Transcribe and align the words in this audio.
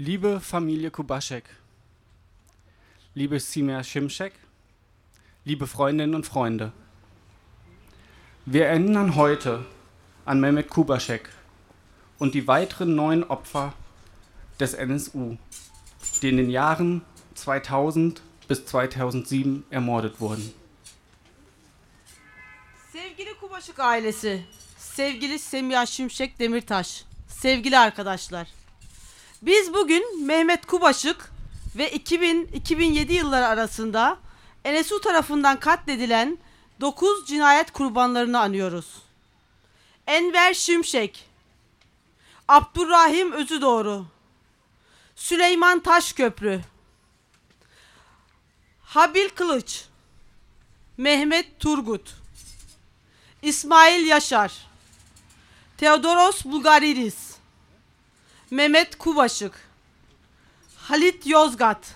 Liebe 0.00 0.38
Familie 0.40 0.92
Kubaschek, 0.92 1.42
liebe 3.14 3.40
Simea 3.40 3.82
Schimschek, 3.82 4.32
liebe 5.44 5.66
Freundinnen 5.66 6.14
und 6.14 6.24
Freunde, 6.24 6.70
wir 8.46 8.66
erinnern 8.66 9.16
heute 9.16 9.66
an 10.24 10.38
Mehmet 10.38 10.70
Kubaschek 10.70 11.28
und 12.20 12.36
die 12.36 12.46
weiteren 12.46 12.94
neun 12.94 13.24
Opfer 13.24 13.74
des 14.60 14.74
NSU, 14.74 15.36
die 16.22 16.28
in 16.28 16.36
den 16.36 16.50
Jahren 16.50 17.02
2000 17.34 18.22
bis 18.46 18.66
2007 18.66 19.64
ermordet 19.68 20.20
wurden. 20.20 20.52
Sevgili 22.92 23.34
Kubaşık 23.40 23.80
ailesi, 23.80 24.44
sevgili 24.78 25.38
Semiha 25.38 25.86
Şimşek 25.86 26.38
Demirtaş, 26.38 27.04
sevgili 27.28 27.78
arkadaşlar. 27.78 28.57
Biz 29.42 29.74
bugün 29.74 30.26
Mehmet 30.26 30.66
Kubaşık 30.66 31.30
ve 31.76 31.96
2000-2007 31.96 33.12
yılları 33.12 33.46
arasında 33.46 34.18
NSU 34.64 35.00
tarafından 35.00 35.60
katledilen 35.60 36.38
9 36.80 37.26
cinayet 37.26 37.70
kurbanlarını 37.70 38.40
anıyoruz. 38.40 38.86
Enver 40.06 40.54
Şimşek, 40.54 41.26
Abdurrahim 42.48 43.32
Özüdoğru, 43.32 44.06
Süleyman 45.16 45.80
Taşköprü, 45.80 46.60
Habil 48.82 49.28
Kılıç, 49.28 49.84
Mehmet 50.96 51.60
Turgut, 51.60 52.14
İsmail 53.42 54.06
Yaşar, 54.06 54.52
Theodoros 55.76 56.44
Bulgaridis, 56.44 57.27
Mehmet 58.50 58.98
Kubaşık, 58.98 59.52
Halit 60.76 61.26
Yozgat, 61.26 61.94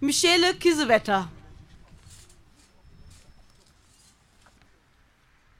Michele 0.00 0.58
Kiziveta. 0.58 1.24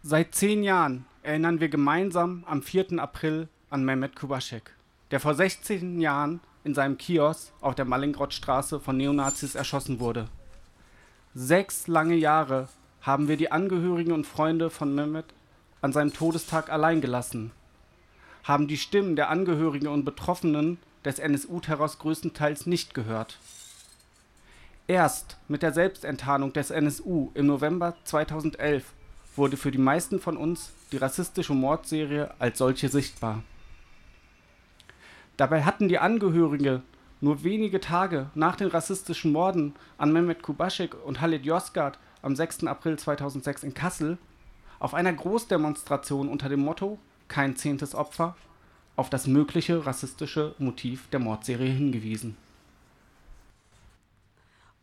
Seit 0.05 0.35
zehn 0.35 0.63
Jahren 0.63 1.05
erinnern 1.23 1.61
wir 1.61 1.71
gemeinsam 1.71 2.45
am 2.47 2.63
4. 2.63 2.99
April 2.99 3.49
an 3.71 3.85
Mehmet 3.85 4.17
Kubaschek, 4.17 4.75
der 5.11 5.21
vor 5.21 5.35
16 5.35 6.01
Jahren 6.01 6.41
in 6.65 6.75
seinem 6.75 6.97
Kiosk 6.97 7.53
auf 7.61 7.75
der 7.75 7.85
Mallinckrodtstraße 7.85 8.81
von 8.81 8.97
Neonazis 8.97 9.55
erschossen 9.55 10.01
wurde. 10.01 10.29
Sechs 11.35 11.87
lange 11.87 12.15
Jahre 12.15 12.69
haben 13.03 13.29
wir 13.29 13.37
die 13.37 13.53
Angehörigen 13.53 14.13
und 14.13 14.27
Freunde 14.27 14.71
von 14.71 14.95
Mehmet 14.95 15.27
an 15.83 15.93
seinem 15.93 16.15
Todestag 16.15 16.71
allein 16.71 17.03
gelassen, 17.03 17.53
haben 18.47 18.69
die 18.69 18.79
Stimmen 18.79 19.17
der 19.17 19.29
Angehörigen 19.29 19.89
und 19.89 20.05
Betroffenen 20.05 20.79
des 21.05 21.19
NSU-Terrors 21.19 21.99
größtenteils 21.99 22.67
nicht 22.67 22.95
gehört. 22.95 23.39
Erst 24.87 25.37
mit 25.49 25.63
der 25.63 25.73
Selbstenttarnung 25.73 26.53
des 26.53 26.71
NSU 26.71 27.31
im 27.35 27.47
November 27.47 27.97
2011 28.05 28.93
wurde 29.35 29.57
für 29.57 29.73
die 29.73 29.79
meisten 29.79 30.21
von 30.21 30.37
uns 30.37 30.73
die 30.93 30.97
rassistische 30.97 31.55
Mordserie 31.55 32.33
als 32.39 32.59
solche 32.59 32.89
sichtbar. 32.89 33.43
Dabei 35.37 35.65
hatten 35.65 35.89
die 35.89 35.99
Angehörige 35.99 36.83
nur 37.21 37.43
wenige 37.43 37.81
Tage 37.81 38.31
nach 38.35 38.55
den 38.55 38.69
rassistischen 38.69 39.33
Morden 39.33 39.75
an 39.99 40.13
Mehmet 40.13 40.43
Kubaschek 40.43 40.95
und 41.05 41.21
Halit 41.21 41.45
Yozgat 41.45 41.99
am 42.23 42.37
6. 42.37 42.65
April 42.65 42.97
2006 42.97 43.65
in 43.65 43.75
Kassel 43.75 44.19
auf 44.79 44.95
einer 44.95 45.13
Großdemonstration 45.13 46.29
unter 46.29 46.49
dem 46.49 46.61
Motto 46.61 46.99
Kein 47.29 47.57
zehntes 47.57 47.95
Opfer 47.95 48.37
auf 48.97 49.11
das 49.11 49.27
mögliche 49.27 49.85
rassistische 49.85 50.55
Motiv 50.59 51.11
der 51.11 51.21
Mordserie 51.21 51.73
hingewiesen. 51.73 52.37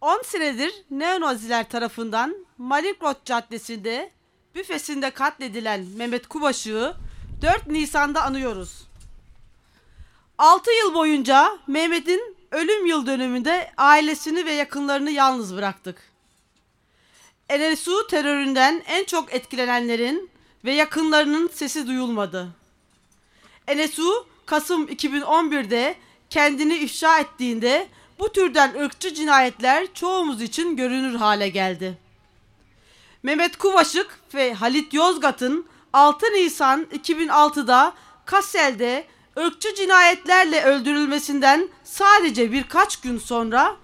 10 0.01 0.23
senedir 0.23 0.71
neonaziler 0.89 1.69
tarafından 1.69 2.45
Malikrot 2.57 3.25
Caddesi'nde 3.25 4.11
büfesinde 4.55 5.11
katledilen 5.11 5.85
Mehmet 5.97 6.27
Kubaşık'ı 6.27 6.95
4 7.41 7.67
Nisan'da 7.67 8.23
anıyoruz. 8.23 8.87
6 10.37 10.71
yıl 10.71 10.93
boyunca 10.93 11.57
Mehmet'in 11.67 12.35
ölüm 12.51 12.85
yıl 12.85 13.05
dönümünde 13.05 13.71
ailesini 13.77 14.45
ve 14.45 14.51
yakınlarını 14.51 15.11
yalnız 15.11 15.55
bıraktık. 15.55 16.01
NSU 17.49 18.07
teröründen 18.07 18.83
en 18.87 19.03
çok 19.03 19.33
etkilenenlerin 19.33 20.29
ve 20.65 20.71
yakınlarının 20.71 21.47
sesi 21.53 21.87
duyulmadı. 21.87 22.47
NSU 23.75 24.27
Kasım 24.45 24.87
2011'de 24.87 25.95
kendini 26.29 26.75
ifşa 26.75 27.19
ettiğinde 27.19 27.87
bu 28.19 28.31
türden 28.31 28.75
ırkçı 28.79 29.13
cinayetler 29.13 29.87
çoğumuz 29.93 30.41
için 30.41 30.75
görünür 30.75 31.15
hale 31.15 31.49
geldi. 31.49 31.97
Mehmet 33.23 33.57
Kubaşık 33.57 34.19
ve 34.33 34.53
Halit 34.53 34.93
Yozgat'ın 34.93 35.65
6 35.93 36.25
Nisan 36.25 36.83
2006'da 36.83 37.93
Kassel'de 38.25 39.07
ırkçı 39.37 39.75
cinayetlerle 39.75 40.63
öldürülmesinden 40.63 41.69
sadece 41.83 42.51
birkaç 42.51 43.01
gün 43.01 43.17
sonra 43.17 43.75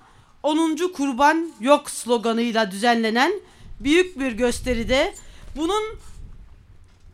10. 0.43 0.77
kurban 0.93 1.51
yok 1.59 1.89
sloganıyla 1.89 2.71
düzenlenen 2.71 3.31
büyük 3.79 4.19
bir 4.19 4.31
gösteride 4.31 5.15
bunun 5.55 5.83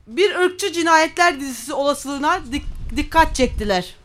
bir 0.08 0.36
ırkçı 0.36 0.74
cinayetler 0.74 1.40
dizisi 1.40 1.74
olasılığına 1.74 2.36
dik- 2.52 2.96
dikkat 2.96 3.36
çektiler. 3.36 3.96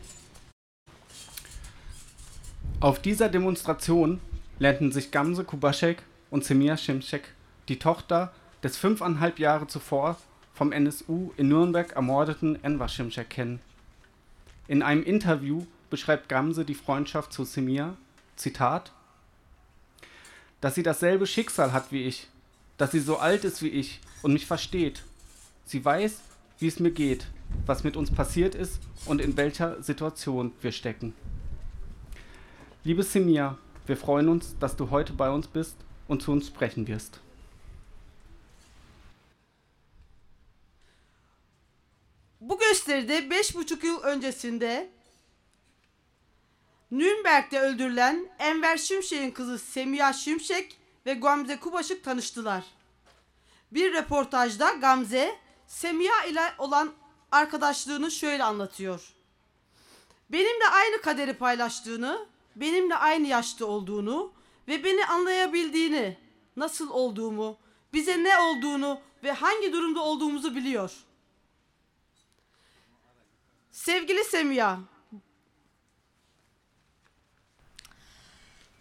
Auf 2.81 3.03
dieser 3.03 3.33
Demonstration 3.33 4.19
lernten 4.61 4.91
sich 4.91 5.11
Gamse 5.11 5.43
Kubaschek 5.43 5.99
und 6.31 6.43
Semir 6.43 6.77
Şimşek, 6.77 7.23
die 7.67 7.79
Tochter 7.79 8.29
des 8.63 8.77
fünfeinhalb 8.77 9.39
Jahre 9.39 9.65
zuvor 9.67 10.15
vom 10.55 10.71
NSU 10.71 11.33
in 11.37 11.49
Nürnberg 11.49 11.91
ermordeten 11.95 12.59
Enver 12.63 12.87
Şimşek 12.87 13.29
kennen. 13.29 13.59
In 14.67 14.81
einem 14.81 15.03
Interview 15.03 15.65
beschreibt 15.91 16.29
Gamse 16.29 16.65
die 16.65 16.75
Freundschaft 16.75 17.33
zu 17.33 17.45
Semir, 17.45 17.93
Zitat, 18.37 18.91
dass 20.61 20.75
sie 20.75 20.83
dasselbe 20.83 21.27
Schicksal 21.27 21.71
hat 21.73 21.91
wie 21.91 22.03
ich, 22.07 22.27
dass 22.77 22.91
sie 22.91 22.99
so 22.99 23.17
alt 23.17 23.43
ist 23.45 23.61
wie 23.61 23.69
ich 23.69 23.99
und 24.23 24.33
mich 24.33 24.45
versteht. 24.47 25.03
Sie 25.71 25.85
weiß, 25.85 26.19
wie 26.59 26.67
es 26.67 26.81
mir 26.81 26.91
geht, 26.91 27.27
was 27.65 27.85
mit 27.85 27.95
uns 27.95 28.11
passiert 28.11 28.55
ist 28.55 28.81
und 29.05 29.21
in 29.21 29.37
welcher 29.37 29.81
Situation 29.81 30.51
wir 30.59 30.73
stecken. 30.73 31.13
Liebe 32.83 33.03
Semir, 33.03 33.57
wir 33.85 33.95
freuen 33.95 34.27
uns, 34.27 34.59
dass 34.59 34.75
du 34.75 34.89
heute 34.89 35.13
bei 35.13 35.29
uns 35.29 35.47
bist 35.47 35.77
und 36.09 36.21
zu 36.21 36.33
uns 36.33 36.47
sprechen 36.47 36.87
wirst. 36.87 37.21
Bu 42.41 42.59
gösteride 42.59 43.29
beş 43.29 43.55
buçuk 43.55 43.83
yıl 43.83 44.01
öncesinde 44.01 44.89
Nürnberg'de 46.91 47.59
öldürülen 47.59 48.29
Enver 48.39 48.77
Şimşek'in 48.77 49.31
kızı 49.31 49.59
Semiha 49.59 50.13
Şimşek 50.13 50.77
ve 51.05 51.13
Gamze 51.13 51.59
Kubaşık 51.59 52.03
tanıştılar. 52.03 52.63
Bir 53.71 53.93
röportajda 53.93 54.71
Gamze, 54.71 55.35
Semiha 55.71 56.25
ile 56.25 56.53
olan 56.57 56.93
arkadaşlığını 57.31 58.11
şöyle 58.11 58.43
anlatıyor. 58.43 59.13
Benimle 60.29 60.67
aynı 60.67 61.01
kaderi 61.01 61.33
paylaştığını, 61.33 62.27
benimle 62.55 62.95
aynı 62.95 63.27
yaşta 63.27 63.65
olduğunu 63.65 64.33
ve 64.67 64.83
beni 64.83 65.05
anlayabildiğini, 65.05 66.17
nasıl 66.55 66.89
olduğumu, 66.89 67.57
bize 67.93 68.23
ne 68.23 68.37
olduğunu 68.37 69.01
ve 69.23 69.31
hangi 69.31 69.73
durumda 69.73 69.99
olduğumuzu 69.99 70.55
biliyor. 70.55 70.91
Sevgili 73.71 74.23
Semiha, 74.23 74.79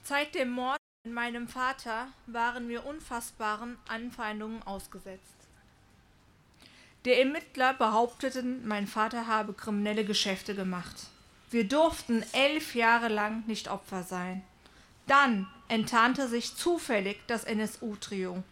Seit 0.04 0.34
dem 0.34 0.48
Mord 0.48 0.78
an 1.04 1.12
meinem 1.12 1.48
Vater 1.54 2.08
waren 2.26 2.69
wir 2.69 2.84
unfassbaren 2.84 3.76
Anfeindungen 3.88 4.62
ausgesetzt. 4.66 5.39
Die 7.06 7.12
Ermittler 7.12 7.73
behaupteten, 7.75 8.67
mein 8.67 8.87
Vater 8.87 9.26
habe 9.26 9.55
kriminelle 9.55 10.05
Geschäfte 10.05 10.55
gemacht. 10.55 11.06
Wir 11.50 11.67
durften 11.67 12.23
elf 12.32 12.75
Jahre 12.75 13.08
lang 13.08 13.43
nicht 13.47 13.69
Opfer 13.69 14.02
sein. 14.02 14.43
Dann 15.06 15.49
enttarnte 15.69 16.29
sich 16.29 16.55
zufällig 16.56 17.20
das 17.26 17.44
NSU-Trio. 17.44 18.43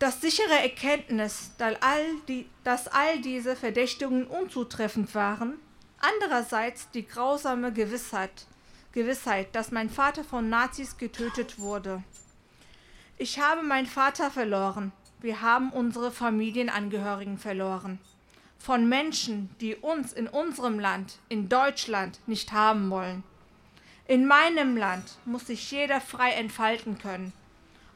Das 0.00 0.20
sichere 0.20 0.60
Erkenntnis, 0.60 1.52
dass 1.56 1.80
all, 1.80 2.04
die, 2.26 2.48
dass 2.64 2.88
all 2.88 3.20
diese 3.20 3.54
Verdächtigungen 3.54 4.26
unzutreffend 4.26 5.14
waren, 5.14 5.54
andererseits 6.00 6.90
die 6.90 7.06
grausame 7.06 7.72
Gewissheit, 7.72 8.46
Gewissheit, 8.92 9.54
dass 9.54 9.70
mein 9.70 9.88
Vater 9.88 10.24
von 10.24 10.48
Nazis 10.48 10.98
getötet 10.98 11.58
wurde. 11.58 12.02
Ich 13.18 13.38
habe 13.38 13.62
meinen 13.62 13.86
Vater 13.86 14.30
verloren. 14.30 14.92
Wir 15.24 15.40
haben 15.40 15.70
unsere 15.70 16.10
Familienangehörigen 16.10 17.38
verloren. 17.38 17.98
von 18.58 18.86
Menschen, 18.90 19.48
die 19.58 19.74
uns 19.74 20.12
in 20.12 20.28
unserem 20.28 20.78
Land, 20.78 21.18
in 21.30 21.48
Deutschland, 21.48 22.20
nicht 22.26 22.52
haben 22.52 22.90
wollen. 22.90 23.22
In 24.06 24.26
meinem 24.26 24.76
Land 24.76 25.16
muss 25.24 25.46
sich 25.46 25.70
jeder 25.70 26.02
frei 26.02 26.32
entfalten 26.32 26.98
können, 26.98 27.32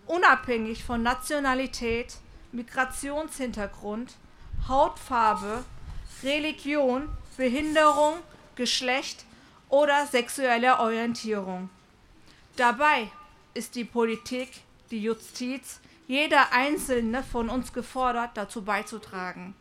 unabhängig 0.07 0.85
von 0.85 1.03
Nationalität, 1.03 2.17
Migrationshintergrund, 2.53 4.15
Hautfarbe, 4.67 5.65
Religion, 6.23 7.11
Behinderung, 7.37 8.15
Geschlecht 8.55 9.27
oder 9.69 10.07
sexueller 10.07 10.81
Orientierung. 10.81 11.69
Dabei 12.57 13.11
ist 13.53 13.75
die 13.75 13.85
Politik, 13.85 14.49
die 14.91 15.03
Justiz, 15.03 15.81
jeder 16.09 16.53
Einzelne 16.53 17.23
von 17.23 17.51
uns 17.51 17.73
gefordert, 17.73 18.31
dazu 18.35 18.63
beizutragen. 18.63 19.55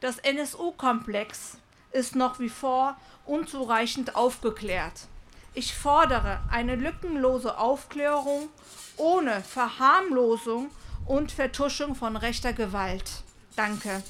Das 0.00 0.18
NSU-Komplex 0.18 1.58
ist 1.90 2.14
noch 2.14 2.38
wie 2.38 2.50
vor 2.50 2.96
unzureichend 3.24 4.14
aufgeklärt. 4.14 5.08
Ich 5.54 5.74
fordere 5.74 6.40
eine 6.50 6.76
lückenlose 6.76 7.58
Aufklärung 7.58 8.48
ohne 8.96 9.40
Verharmlosung 9.40 10.70
und 11.06 11.32
Vertuschung 11.32 11.94
von 11.94 12.16
rechter 12.16 12.52
Gewalt. 12.52 13.24
Danke. 13.56 14.02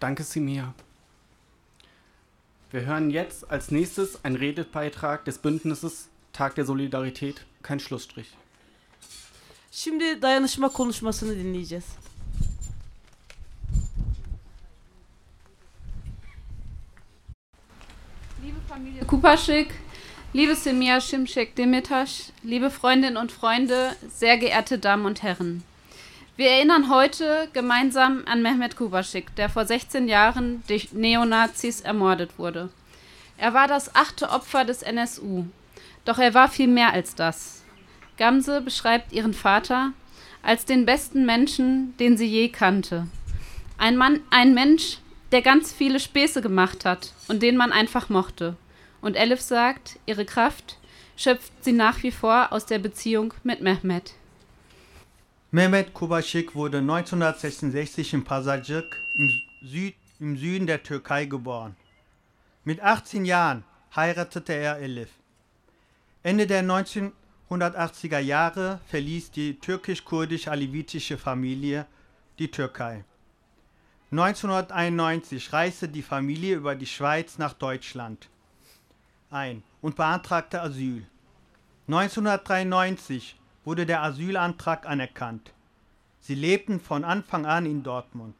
Danke, 0.00 0.24
Simia. 0.24 0.72
Wir 2.70 2.86
hören 2.86 3.10
jetzt 3.10 3.50
als 3.50 3.70
nächstes 3.70 4.24
einen 4.24 4.36
Redebeitrag 4.36 5.26
des 5.26 5.38
Bündnisses 5.38 6.08
Tag 6.32 6.54
der 6.54 6.64
Solidarität, 6.64 7.44
kein 7.62 7.80
Schlussstrich. 7.80 8.28
Şimdi 9.72 10.22
dayanışma 10.22 10.68
konuşmasını 10.68 11.36
dinleyeceğiz. 11.36 11.84
Liebe 18.42 18.60
Familie 18.68 19.06
Kupaschik, 19.06 19.70
liebe 20.34 20.54
Semia 20.54 21.00
Schimschek-Demirtas, 21.00 22.30
liebe 22.44 22.70
Freundinnen 22.70 23.16
und 23.16 23.32
Freunde, 23.32 23.96
sehr 24.08 24.36
geehrte 24.36 24.82
Damen 24.82 25.04
und 25.04 25.22
Herren. 25.22 25.69
Wir 26.40 26.52
erinnern 26.52 26.88
heute 26.88 27.50
gemeinsam 27.52 28.22
an 28.24 28.40
Mehmet 28.40 28.74
Kubaschik, 28.74 29.36
der 29.36 29.50
vor 29.50 29.66
16 29.66 30.08
Jahren 30.08 30.62
durch 30.68 30.90
Neonazis 30.94 31.82
ermordet 31.82 32.38
wurde. 32.38 32.70
Er 33.36 33.52
war 33.52 33.68
das 33.68 33.94
achte 33.94 34.30
Opfer 34.30 34.64
des 34.64 34.80
NSU. 34.80 35.44
Doch 36.06 36.18
er 36.18 36.32
war 36.32 36.48
viel 36.48 36.68
mehr 36.68 36.94
als 36.94 37.14
das. 37.14 37.62
Gamse 38.16 38.62
beschreibt 38.62 39.12
ihren 39.12 39.34
Vater 39.34 39.92
als 40.42 40.64
den 40.64 40.86
besten 40.86 41.26
Menschen, 41.26 41.94
den 41.98 42.16
sie 42.16 42.24
je 42.24 42.48
kannte. 42.48 43.06
Ein 43.76 43.98
Mann, 43.98 44.20
ein 44.30 44.54
Mensch, 44.54 44.96
der 45.32 45.42
ganz 45.42 45.74
viele 45.74 46.00
Späße 46.00 46.40
gemacht 46.40 46.86
hat 46.86 47.12
und 47.28 47.42
den 47.42 47.58
man 47.58 47.70
einfach 47.70 48.08
mochte. 48.08 48.56
Und 49.02 49.14
Elif 49.14 49.42
sagt, 49.42 49.98
ihre 50.06 50.24
Kraft 50.24 50.78
schöpft 51.18 51.52
sie 51.60 51.72
nach 51.72 52.02
wie 52.02 52.12
vor 52.12 52.50
aus 52.50 52.64
der 52.64 52.78
Beziehung 52.78 53.34
mit 53.44 53.60
Mehmet. 53.60 54.14
Mehmet 55.52 55.94
Kubaschik 55.94 56.54
wurde 56.54 56.78
1966 56.78 58.14
in 58.14 58.22
Pazarcık 58.22 58.96
im, 59.16 59.32
Süd, 59.60 59.96
im 60.20 60.36
Süden 60.36 60.68
der 60.68 60.80
Türkei 60.80 61.24
geboren. 61.24 61.74
Mit 62.62 62.80
18 62.80 63.24
Jahren 63.24 63.64
heiratete 63.96 64.52
er 64.52 64.78
Elif. 64.78 65.08
Ende 66.22 66.46
der 66.46 66.62
1980er 66.62 68.20
Jahre 68.20 68.78
verließ 68.86 69.32
die 69.32 69.58
türkisch-kurdisch-alevitische 69.58 71.18
Familie 71.18 71.86
die 72.38 72.52
Türkei. 72.52 73.04
1991 74.12 75.52
reiste 75.52 75.88
die 75.88 76.02
Familie 76.02 76.54
über 76.54 76.76
die 76.76 76.86
Schweiz 76.86 77.38
nach 77.38 77.54
Deutschland 77.54 78.28
ein 79.30 79.64
und 79.82 79.96
beantragte 79.96 80.60
Asyl. 80.60 81.04
1993 81.88 83.39
wurde 83.70 83.86
der 83.86 84.02
Asylantrag 84.02 84.84
anerkannt. 84.84 85.52
Sie 86.20 86.34
lebten 86.34 86.80
von 86.80 87.04
Anfang 87.04 87.46
an 87.46 87.66
in 87.66 87.84
Dortmund. 87.84 88.34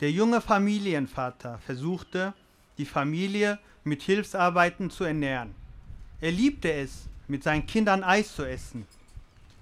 Der 0.00 0.10
junge 0.10 0.40
Familienvater 0.40 1.60
versuchte, 1.64 2.34
die 2.76 2.84
Familie 2.84 3.60
mit 3.84 4.02
Hilfsarbeiten 4.02 4.90
zu 4.90 5.04
ernähren. 5.04 5.54
Er 6.20 6.32
liebte 6.32 6.72
es, 6.72 7.06
mit 7.28 7.44
seinen 7.44 7.64
Kindern 7.66 8.02
Eis 8.02 8.34
zu 8.34 8.42
essen, 8.42 8.88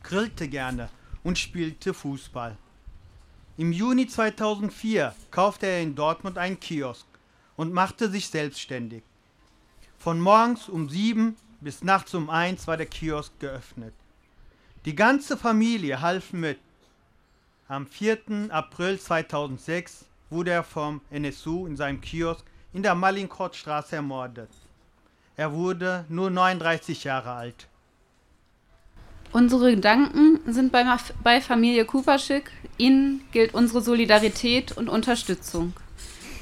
grillte 0.02 0.48
gerne 0.48 0.88
und 1.22 1.38
spielte 1.38 1.92
Fußball. 1.92 2.56
Im 3.58 3.72
Juni 3.72 4.06
2004 4.06 5.14
kaufte 5.30 5.66
er 5.66 5.82
in 5.82 5.94
Dortmund 5.94 6.38
einen 6.38 6.58
Kiosk 6.58 7.04
und 7.56 7.74
machte 7.74 8.10
sich 8.10 8.26
selbstständig. 8.28 9.02
Von 9.98 10.18
morgens 10.18 10.70
um 10.70 10.88
sieben 10.88 11.36
bis 11.60 11.84
nachts 11.84 12.14
um 12.14 12.30
eins 12.30 12.66
war 12.66 12.78
der 12.78 12.86
Kiosk 12.86 13.38
geöffnet. 13.38 13.92
Die 14.84 14.96
ganze 14.96 15.36
Familie 15.36 16.00
half 16.00 16.32
mit. 16.32 16.58
Am 17.68 17.86
4. 17.86 18.48
April 18.48 18.98
2006 18.98 20.06
wurde 20.28 20.50
er 20.50 20.64
vom 20.64 21.00
NSU 21.08 21.68
in 21.68 21.76
seinem 21.76 22.00
Kiosk 22.00 22.44
in 22.72 22.82
der 22.82 22.96
Malinkotstraße 22.96 23.94
ermordet. 23.94 24.50
Er 25.36 25.52
wurde 25.52 26.04
nur 26.08 26.30
39 26.30 27.04
Jahre 27.04 27.30
alt. 27.30 27.68
Unsere 29.30 29.72
Gedanken 29.72 30.40
sind 30.52 30.72
bei, 30.72 30.84
bei 31.22 31.40
Familie 31.40 31.84
Kupaschik. 31.84 32.50
Ihnen 32.76 33.22
gilt 33.30 33.54
unsere 33.54 33.82
Solidarität 33.82 34.72
und 34.72 34.88
Unterstützung. 34.88 35.74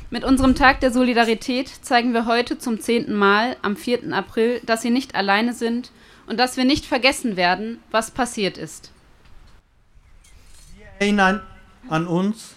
Mit 0.08 0.24
unserem 0.24 0.54
Tag 0.54 0.80
der 0.80 0.92
Solidarität 0.92 1.68
zeigen 1.68 2.14
wir 2.14 2.24
heute 2.24 2.58
zum 2.58 2.80
zehnten 2.80 3.14
Mal 3.14 3.58
am 3.60 3.76
4. 3.76 4.14
April, 4.14 4.62
dass 4.64 4.80
Sie 4.80 4.90
nicht 4.90 5.14
alleine 5.14 5.52
sind 5.52 5.92
und 6.30 6.36
dass 6.36 6.56
wir 6.56 6.64
nicht 6.64 6.86
vergessen 6.86 7.36
werden, 7.36 7.82
was 7.90 8.12
passiert 8.12 8.56
ist. 8.56 8.92
Wir 10.76 10.86
erinnern 11.00 11.42
an 11.88 12.06
uns, 12.06 12.54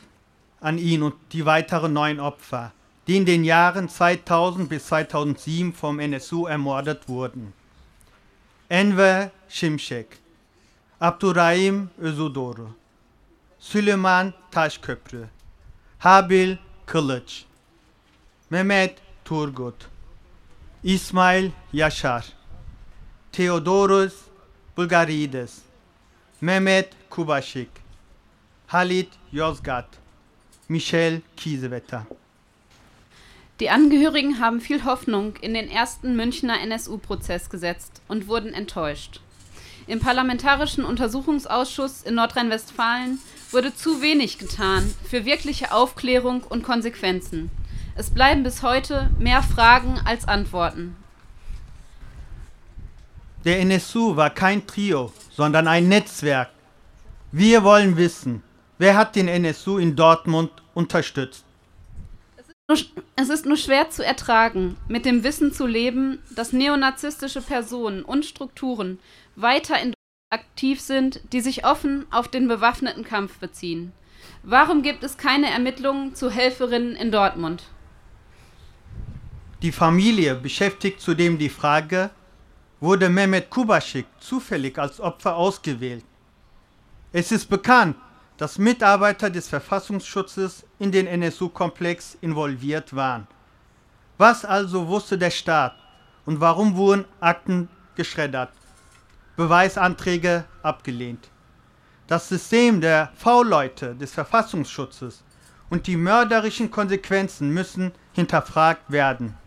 an 0.61 0.77
ihn 0.77 1.01
und 1.01 1.15
die 1.31 1.43
weiteren 1.47 1.91
neun 1.91 2.19
Opfer, 2.19 2.71
die 3.07 3.17
in 3.17 3.25
den 3.25 3.43
Jahren 3.43 3.89
2000 3.89 4.69
bis 4.69 4.85
2007 4.85 5.73
vom 5.73 5.99
NSU 5.99 6.45
ermordet 6.45 7.07
wurden. 7.07 7.53
Enver 8.69 9.31
Şimşek, 9.49 10.07
Abdurrahim 10.99 11.89
Özudoro, 11.97 12.69
Süleyman 13.59 14.33
Taşköprü, 14.51 15.27
Habil 15.99 16.57
Kılıç, 16.85 17.45
Mehmet 18.49 18.97
Turgut, 19.25 19.89
İsmail 20.83 21.51
Yaşar, 21.73 22.33
Theodoros 23.33 24.29
Bulgarides, 24.75 25.63
Mehmet 26.39 26.89
Kubaschik, 27.09 27.71
Halit 28.67 29.09
Yozgat, 29.31 29.87
Michel 30.67 31.23
Kiesewetter. 31.35 32.05
Die 33.59 33.71
Angehörigen 33.71 34.39
haben 34.39 34.61
viel 34.61 34.85
Hoffnung 34.85 35.35
in 35.37 35.55
den 35.55 35.67
ersten 35.67 36.15
Münchner 36.15 36.61
NSU-Prozess 36.61 37.49
gesetzt 37.49 38.03
und 38.07 38.27
wurden 38.27 38.53
enttäuscht. 38.53 39.19
Im 39.87 39.99
Parlamentarischen 39.99 40.85
Untersuchungsausschuss 40.85 42.03
in 42.03 42.13
Nordrhein-Westfalen 42.13 43.17
wurde 43.49 43.75
zu 43.75 44.03
wenig 44.03 44.37
getan 44.37 44.93
für 45.09 45.25
wirkliche 45.25 45.73
Aufklärung 45.73 46.43
und 46.43 46.61
Konsequenzen. 46.61 47.49
Es 47.95 48.11
bleiben 48.11 48.43
bis 48.43 48.61
heute 48.61 49.09
mehr 49.17 49.41
Fragen 49.41 49.99
als 50.05 50.27
Antworten. 50.27 50.95
Der 53.45 53.59
NSU 53.59 54.15
war 54.15 54.29
kein 54.29 54.65
Trio, 54.65 55.11
sondern 55.29 55.67
ein 55.67 55.89
Netzwerk. 55.89 56.49
Wir 57.31 57.63
wollen 57.63 57.97
wissen, 57.97 58.41
wer 58.77 58.95
hat 58.95 59.17
den 59.17 59.27
NSU 59.27 59.77
in 59.79 59.97
Dortmund 59.97 60.51
unterstützt? 60.73 61.43
Es 63.15 63.29
ist 63.29 63.45
nur 63.45 63.57
schwer 63.57 63.89
zu 63.89 64.05
ertragen, 64.05 64.77
mit 64.87 65.03
dem 65.03 65.25
Wissen 65.25 65.51
zu 65.51 65.67
leben, 65.67 66.19
dass 66.33 66.53
neonazistische 66.53 67.41
Personen 67.41 68.03
und 68.03 68.25
Strukturen 68.25 68.99
weiter 69.35 69.75
in 69.75 69.91
Deutschland 69.91 69.97
aktiv 70.29 70.81
sind, 70.81 71.21
die 71.31 71.41
sich 71.41 71.65
offen 71.65 72.05
auf 72.11 72.27
den 72.27 72.47
bewaffneten 72.47 73.03
Kampf 73.03 73.37
beziehen. 73.37 73.91
Warum 74.41 74.81
gibt 74.81 75.03
es 75.03 75.17
keine 75.17 75.51
Ermittlungen 75.51 76.15
zu 76.15 76.31
Helferinnen 76.31 76.95
in 76.95 77.11
Dortmund? 77.11 77.65
Die 79.61 79.71
Familie 79.71 80.33
beschäftigt 80.33 81.01
zudem 81.01 81.37
die 81.37 81.49
Frage, 81.49 82.09
wurde 82.83 83.07
Mehmet 83.07 83.49
Kubaschik 83.49 84.07
zufällig 84.19 84.77
als 84.77 84.99
Opfer 84.99 85.37
ausgewählt. 85.37 86.03
Es 87.13 87.31
ist 87.31 87.49
bekannt, 87.49 87.95
dass 88.35 88.57
Mitarbeiter 88.57 89.29
des 89.29 89.47
Verfassungsschutzes 89.47 90.65
in 90.79 90.91
den 90.91 91.07
NSU-Komplex 91.07 92.17
involviert 92.19 92.93
waren. 92.93 93.25
Was 94.17 94.43
also 94.43 94.85
wusste 94.89 95.17
der 95.17 95.31
Staat 95.31 95.77
und 96.25 96.41
warum 96.41 96.75
wurden 96.75 97.05
Akten 97.21 97.69
geschreddert? 97.95 98.51
Beweisanträge 99.37 100.43
abgelehnt. 100.61 101.29
Das 102.07 102.27
System 102.27 102.81
der 102.81 103.13
V-Leute 103.15 103.95
des 103.95 104.11
Verfassungsschutzes 104.11 105.23
und 105.69 105.87
die 105.87 105.95
mörderischen 105.95 106.69
Konsequenzen 106.69 107.49
müssen 107.49 107.93
hinterfragt 108.11 108.91
werden. 108.91 109.37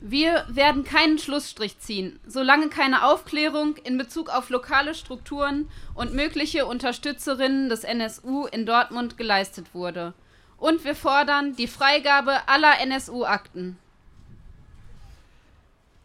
Wir 0.00 0.44
werden 0.48 0.84
keinen 0.84 1.18
Schlussstrich 1.18 1.78
ziehen, 1.78 2.20
solange 2.26 2.68
keine 2.68 3.06
Aufklärung 3.06 3.76
in 3.76 3.96
Bezug 3.96 4.28
auf 4.28 4.50
lokale 4.50 4.94
Strukturen 4.94 5.68
und 5.94 6.12
mögliche 6.12 6.66
Unterstützerinnen 6.66 7.70
des 7.70 7.82
NSU 7.82 8.46
in 8.46 8.66
Dortmund 8.66 9.16
geleistet 9.16 9.74
wurde. 9.74 10.12
Und 10.58 10.84
wir 10.84 10.94
fordern 10.94 11.56
die 11.56 11.66
Freigabe 11.66 12.46
aller 12.46 12.78
NSU-Akten. 12.80 13.78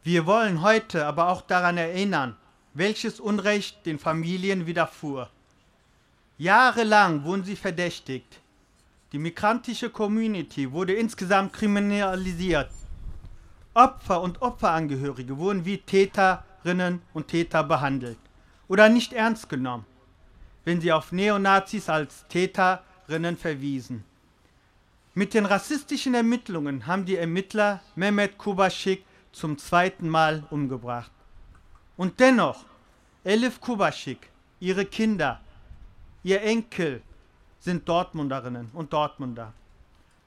Wir 0.04 0.26
wollen 0.26 0.62
heute 0.62 1.06
aber 1.06 1.28
auch 1.28 1.42
daran 1.42 1.78
erinnern, 1.78 2.36
welches 2.74 3.20
Unrecht 3.20 3.86
den 3.86 4.00
Familien 4.00 4.66
widerfuhr. 4.66 5.30
Jahrelang 6.38 7.24
wurden 7.24 7.44
sie 7.44 7.56
verdächtigt. 7.56 8.40
Die 9.12 9.20
migrantische 9.20 9.90
Community 9.90 10.72
wurde 10.72 10.94
insgesamt 10.94 11.54
kriminalisiert. 11.54 12.72
Opfer 13.74 14.22
und 14.22 14.42
Opferangehörige 14.42 15.38
wurden 15.38 15.64
wie 15.64 15.78
Täterinnen 15.78 17.02
und 17.14 17.30
Täter 17.30 17.64
behandelt 17.64 18.18
oder 18.68 18.90
nicht 18.90 19.14
ernst 19.14 19.48
genommen, 19.48 19.86
wenn 20.66 20.82
sie 20.82 20.92
auf 20.92 21.12
Neonazis 21.12 21.88
als 21.88 22.26
Täterinnen 22.28 23.38
verwiesen. 23.38 24.04
Mit 25.14 25.34
den 25.34 25.46
rassistischen 25.46 26.14
Ermittlungen 26.14 26.86
haben 26.86 27.06
die 27.06 27.16
Ermittler 27.16 27.82
Mehmet 27.96 28.38
Kubaschik 28.38 29.06
zum 29.32 29.58
zweiten 29.58 30.10
Mal 30.10 30.44
umgebracht. 30.50 31.12
Und 31.96 32.20
dennoch, 32.20 32.66
Elif 33.24 33.62
Kubaschik, 33.62 34.30
ihre 34.60 34.86
Kinder, 34.86 35.40
ihr 36.24 36.42
Enkel 36.42 37.02
sind 37.60 37.88
Dortmunderinnen 37.88 38.70
und 38.74 38.92
Dortmunder. 38.92 39.54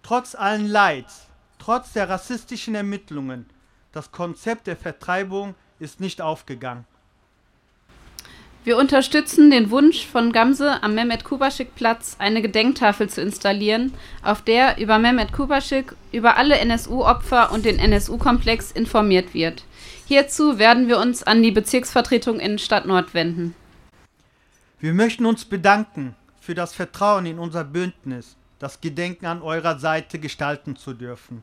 Trotz 0.02 0.34
allen 0.34 0.66
Leids, 0.66 1.28
trotz 1.58 1.92
der 1.92 2.08
rassistischen 2.08 2.74
Ermittlungen, 2.74 3.46
das 3.92 4.10
Konzept 4.12 4.66
der 4.66 4.76
Vertreibung 4.76 5.54
ist 5.78 6.00
nicht 6.00 6.20
aufgegangen. 6.20 6.84
Wir 8.64 8.78
unterstützen 8.78 9.50
den 9.50 9.70
Wunsch 9.70 10.06
von 10.06 10.32
Gamse 10.32 10.82
am 10.82 10.94
Mehmet 10.94 11.22
Kubaschik 11.22 11.74
Platz 11.74 12.16
eine 12.18 12.40
Gedenktafel 12.40 13.10
zu 13.10 13.20
installieren, 13.20 13.92
auf 14.22 14.40
der 14.40 14.78
über 14.78 14.98
Mehmet 14.98 15.34
Kubaschik, 15.34 15.94
über 16.12 16.38
alle 16.38 16.56
NSU-Opfer 16.56 17.52
und 17.52 17.66
den 17.66 17.78
NSU-Komplex 17.78 18.72
informiert 18.72 19.34
wird. 19.34 19.64
Hierzu 20.06 20.58
werden 20.58 20.88
wir 20.88 20.98
uns 20.98 21.22
an 21.22 21.42
die 21.42 21.50
Bezirksvertretung 21.50 22.40
in 22.40 22.58
Stadt 22.58 22.86
Nord 22.86 23.12
wenden. 23.12 23.54
Wir 24.80 24.94
möchten 24.94 25.26
uns 25.26 25.44
bedanken 25.44 26.16
für 26.40 26.54
das 26.54 26.72
Vertrauen 26.72 27.26
in 27.26 27.38
unser 27.38 27.64
Bündnis, 27.64 28.36
das 28.58 28.80
Gedenken 28.80 29.26
an 29.26 29.42
eurer 29.42 29.78
Seite 29.78 30.18
gestalten 30.18 30.76
zu 30.76 30.94
dürfen. 30.94 31.42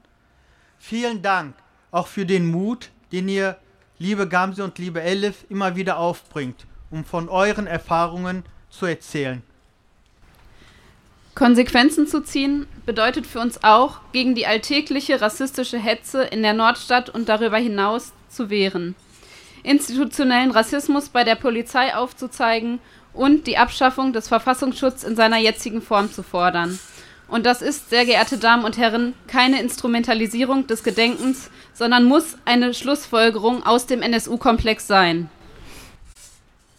Vielen 0.80 1.22
Dank 1.22 1.56
auch 1.92 2.08
für 2.08 2.26
den 2.26 2.50
Mut, 2.50 2.90
den 3.12 3.28
ihr, 3.28 3.58
liebe 4.00 4.28
Gamse 4.28 4.64
und 4.64 4.80
liebe 4.80 5.02
Elif, 5.02 5.46
immer 5.50 5.76
wieder 5.76 5.98
aufbringt 5.98 6.66
um 6.92 7.06
von 7.06 7.30
euren 7.30 7.66
Erfahrungen 7.66 8.44
zu 8.70 8.86
erzählen. 8.86 9.42
Konsequenzen 11.34 12.08
zu 12.08 12.22
ziehen 12.22 12.68
bedeutet 12.86 13.26
für 13.26 13.40
uns 13.40 13.64
auch, 13.64 14.02
gegen 14.12 14.36
die 14.36 14.46
alltägliche 14.46 15.22
rassistische 15.22 15.80
Hetze 15.80 16.24
in 16.24 16.44
der 16.44 16.54
Nordstadt 16.54 17.10
und 17.10 17.30
darüber 17.30 17.58
hinaus 17.58 18.12
zu 18.28 18.50
wehren, 18.50 18.96
institutionellen 19.64 20.52
Rassismus 20.52 21.08
bei 21.10 21.24
der 21.24 21.36
Polizei 21.36 21.96
aufzuzeigen 21.96 22.80
und 23.14 23.48
die 23.48 23.58
Abschaffung 23.58 24.12
des 24.12 24.28
Verfassungsschutzes 24.28 25.06
in 25.06 25.16
seiner 25.16 25.38
jetzigen 25.38 25.82
Form 25.82 26.12
zu 26.12 26.22
fordern. 26.22 26.78
Und 27.32 27.46
das 27.46 27.62
ist, 27.62 27.90
sehr 27.90 28.06
geehrte 28.06 28.38
Damen 28.38 28.66
und 28.66 28.78
Herren, 28.78 29.14
keine 29.26 29.62
Instrumentalisierung 29.62 30.68
des 30.68 30.84
Gedenkens, 30.84 31.50
sondern 31.74 32.04
muss 32.04 32.36
eine 32.44 32.74
Schlussfolgerung 32.74 33.66
aus 33.66 33.86
dem 33.86 34.02
NSU-Komplex 34.02 34.86
sein. 34.86 35.30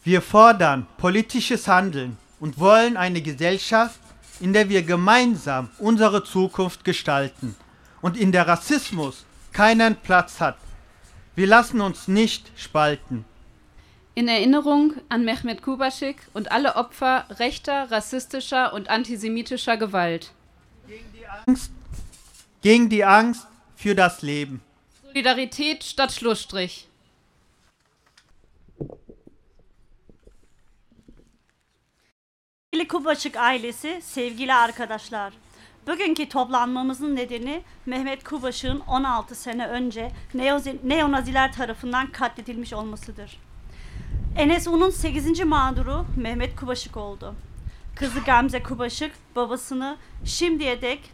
Wir 0.05 0.21
fordern 0.21 0.87
politisches 0.99 1.67
Handeln 1.69 2.19
und 2.39 2.59
wollen 2.59 2.99
eine 2.99 3.23
Gesellschaft, 3.23 3.99
in 4.41 4.53
der 4.53 4.69
wir 4.69 4.83
gemeinsam 4.83 5.71
unsere 5.79 6.23
Zukunft 6.23 6.85
gestalten 6.85 7.57
und 8.03 8.19
in 8.19 8.31
der 8.31 8.47
Rassismus 8.47 9.25
keinen 9.55 9.97
Platz 9.97 10.39
hat. 10.39 10.59
Wir 11.35 11.47
lassen 11.47 11.81
uns 11.81 12.09
nicht 12.09 12.51
spalten. 12.57 13.25
In 14.15 14.29
Erinnerung 14.29 14.93
an 15.09 15.25
Mehmet 15.25 15.63
Kubaschik 15.63 16.19
und 16.35 16.53
alle 16.53 16.77
Opfer 16.77 17.25
rechter, 17.39 17.91
rassistischer 17.91 18.75
und 18.75 18.91
antisemitischer 18.91 19.79
Gewalt. 19.79 20.33
Gegen 20.93 21.13
die 21.15 21.27
Angst, 21.27 21.73
gegen 22.61 22.91
die 22.91 23.05
Angst 23.05 23.47
für 23.77 23.95
das 23.95 24.21
Leben. 24.21 24.61
Solidarität 25.03 25.83
statt 25.85 26.13
Schlussstrich. 26.13 26.87
Sevgili 32.73 32.89
Kubaçık 32.89 33.37
ailesi, 33.37 34.01
sevgili 34.05 34.55
arkadaşlar. 34.55 35.33
Bugünkü 35.87 36.29
toplanmamızın 36.29 37.17
nedeni 37.17 37.63
Mehmet 37.87 38.25
Kubaşık'ın 38.25 38.81
16 38.81 39.35
sene 39.35 39.67
önce 39.67 40.11
neonaziler 40.85 41.53
tarafından 41.53 42.13
katledilmiş 42.13 42.73
olmasıdır. 42.73 43.39
NSU'nun 44.47 44.91
8. 44.91 45.41
mağduru 45.41 46.07
Mehmet 46.17 46.57
Kubaşık 46.57 46.97
oldu. 46.97 47.35
Kızı 48.03 48.21
Gamze 48.21 48.63
Kubaşık 48.63 49.13
babasını 49.37 49.97
şimdiye 50.25 50.83
dek 50.83 51.11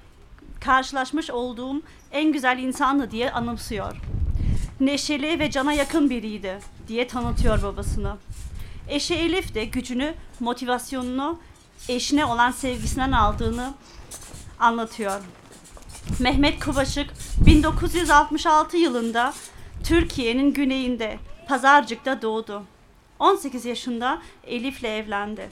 karşılaşmış 0.61 1.31
olduğum 1.31 1.83
en 2.13 2.33
güzel 2.33 2.59
insandı 2.59 3.11
diye 3.11 3.31
anımsıyor. 3.31 3.97
Neşeli 4.81 5.39
ve 5.39 5.51
cana 5.51 5.73
yakın 5.73 6.11
biriydi 6.11 6.59
diye 6.89 7.09
tanıtıyor 7.09 7.63
babasını. 7.63 8.17
Eşi 8.89 9.15
Elif 9.15 9.55
de 9.55 9.65
gücünü, 9.65 10.15
motivasyonunu 10.41 11.39
eşine 11.89 12.25
olan 12.25 12.51
sevgisinden 12.51 13.13
aldığını 13.13 13.75
anlatıyor. 14.59 15.21
Mehmet 16.21 16.65
Kubaşık 16.65 17.11
1966 17.47 18.77
yılında 18.77 19.35
Türkiye'nin 19.85 20.53
güneyinde 20.53 21.19
Pazarcık'ta 21.49 22.23
doğdu. 22.23 22.63
18 23.19 23.65
yaşında 23.65 24.23
Elif'le 24.45 24.85
evlendi. 24.85 25.49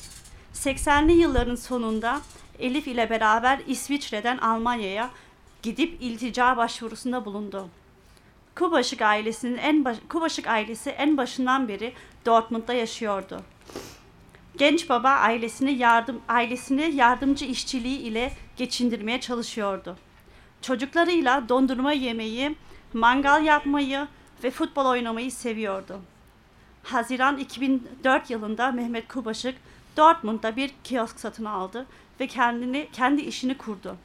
80'li 0.57 1.13
yılların 1.13 1.55
sonunda 1.55 2.21
Elif 2.59 2.89
ile 2.89 3.11
beraber 3.11 3.61
İsviçre'den 3.67 4.39
Almanya'ya 4.39 5.11
gidip 5.63 6.03
iltica 6.03 6.57
başvurusunda 6.57 7.25
bulundu. 7.25 7.69
Kubaşık 8.55 9.03
ailesinin 9.03 9.57
en 9.57 9.85
baş, 9.85 9.97
Kubaşık 10.09 10.47
ailesi 10.47 10.91
en 10.91 11.17
başından 11.17 11.69
beri 11.69 11.93
Dortmund'da 12.27 12.73
yaşıyordu. 12.73 13.43
Genç 14.57 14.89
baba 14.89 15.09
ailesini 15.09 15.73
yardım 15.73 16.21
ailesini 16.29 16.95
yardımcı 16.95 17.45
işçiliği 17.45 17.99
ile 17.99 18.33
geçindirmeye 18.57 19.21
çalışıyordu. 19.21 19.97
Çocuklarıyla 20.63 21.49
dondurma 21.49 21.93
yemeyi, 21.93 22.57
mangal 22.93 23.45
yapmayı 23.45 24.09
ve 24.45 24.51
futbol 24.51 24.87
oynamayı 24.87 25.33
seviyordu. 25.33 26.01
Haziran 26.83 27.39
2004 27.39 28.31
yılında 28.31 28.73
Mehmet 28.73 29.09
Kubaşık 29.09 29.55
Dortmund'da 29.97 30.57
bir 30.57 30.71
kiosk 30.85 31.21
satın 31.21 31.45
aldı 31.45 31.87
ve 32.21 32.27
kendini 32.27 32.89
kendi 32.93 33.23
işini 33.23 33.59
kurdu. 33.59 33.97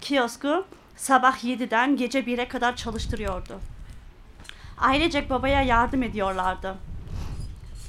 Kiosku 0.00 0.64
sabah 0.96 1.44
7'den 1.44 1.96
gece 1.96 2.20
1'e 2.20 2.48
kadar 2.48 2.76
çalıştırıyordu. 2.76 3.60
Ailecek 4.78 5.30
babaya 5.30 5.62
yardım 5.62 6.02
ediyorlardı. 6.02 6.74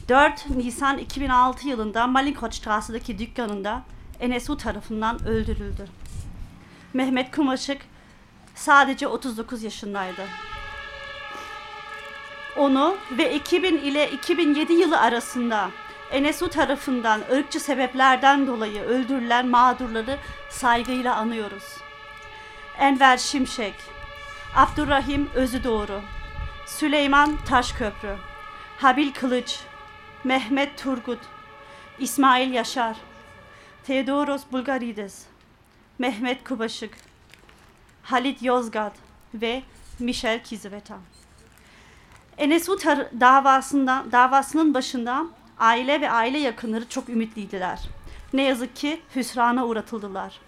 4 0.09 0.49
Nisan 0.49 0.97
2006 0.97 1.67
yılında 1.67 2.07
Malinkoçstrası'daki 2.07 3.19
dükkanında 3.19 3.83
NSU 4.27 4.57
tarafından 4.57 5.25
öldürüldü. 5.25 5.87
Mehmet 6.93 7.35
Kumaşık 7.35 7.81
sadece 8.55 9.07
39 9.07 9.63
yaşındaydı. 9.63 10.21
Onu 12.57 12.97
ve 13.17 13.35
2000 13.35 13.77
ile 13.77 14.11
2007 14.11 14.73
yılı 14.73 14.99
arasında 14.99 15.69
NSU 16.21 16.49
tarafından 16.49 17.21
ırkçı 17.31 17.59
sebeplerden 17.59 18.47
dolayı 18.47 18.81
öldürülen 18.81 19.47
mağdurları 19.47 20.17
saygıyla 20.49 21.15
anıyoruz. 21.15 21.77
Enver 22.79 23.17
Şimşek, 23.17 23.75
Abdurrahim 24.55 25.29
Özüdoğru, 25.35 26.01
Süleyman 26.65 27.37
Taşköprü, 27.45 28.15
Habil 28.77 29.13
Kılıç, 29.13 29.59
Mehmet 30.23 30.77
Turgut, 30.77 31.19
İsmail 31.99 32.53
Yaşar, 32.53 32.97
Theodoros 33.83 34.43
Bulgarides, 34.51 35.25
Mehmet 35.99 36.43
Kubaşık, 36.43 36.97
Halit 38.03 38.43
Yozgat 38.43 38.93
ve 39.33 39.63
Michel 39.99 40.43
Kiziveta. 40.43 40.97
NSU 42.39 42.77
davasından, 43.19 44.11
davasının 44.11 44.73
başında 44.73 45.25
aile 45.59 46.01
ve 46.01 46.11
aile 46.11 46.39
yakınları 46.39 46.89
çok 46.89 47.09
ümitliydiler. 47.09 47.79
Ne 48.33 48.41
yazık 48.41 48.75
ki 48.75 49.01
hüsrana 49.15 49.65
uğratıldılar. 49.65 50.39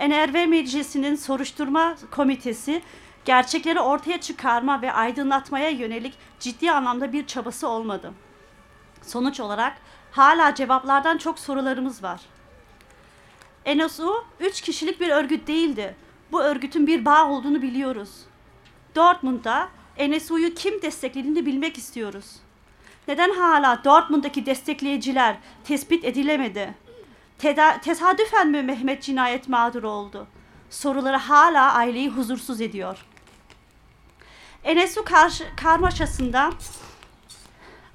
NRV 0.00 0.48
Meclisi'nin 0.48 1.14
soruşturma 1.14 1.96
komitesi 2.10 2.82
gerçekleri 3.24 3.80
ortaya 3.80 4.20
çıkarma 4.20 4.82
ve 4.82 4.92
aydınlatmaya 4.92 5.68
yönelik 5.70 6.14
ciddi 6.40 6.70
anlamda 6.70 7.12
bir 7.12 7.26
çabası 7.26 7.68
olmadı. 7.68 8.12
Sonuç 9.02 9.40
olarak 9.40 9.76
hala 10.12 10.54
cevaplardan 10.54 11.18
çok 11.18 11.38
sorularımız 11.38 12.02
var. 12.02 12.20
NSU 13.66 14.24
üç 14.40 14.60
kişilik 14.60 15.00
bir 15.00 15.08
örgüt 15.08 15.46
değildi. 15.46 15.96
Bu 16.32 16.42
örgütün 16.42 16.86
bir 16.86 17.04
bağ 17.04 17.30
olduğunu 17.30 17.62
biliyoruz. 17.62 18.10
Dortmund'da 18.94 19.68
NSU'yu 20.08 20.54
kim 20.54 20.82
desteklediğini 20.82 21.46
bilmek 21.46 21.78
istiyoruz. 21.78 22.36
Neden 23.08 23.30
hala 23.30 23.84
Dortmund'daki 23.84 24.46
destekleyiciler 24.46 25.36
tespit 25.64 26.04
edilemedi? 26.04 26.74
Teda 27.38 27.80
tesadüfen 27.80 28.48
mi 28.48 28.62
Mehmet 28.62 29.02
cinayet 29.02 29.48
mağduru 29.48 29.90
oldu? 29.90 30.26
Soruları 30.70 31.16
hala 31.16 31.74
aileyi 31.74 32.08
huzursuz 32.08 32.60
ediyor. 32.60 33.06
NSU 34.74 35.04
karşı, 35.04 35.44
karmaşasında 35.56 36.50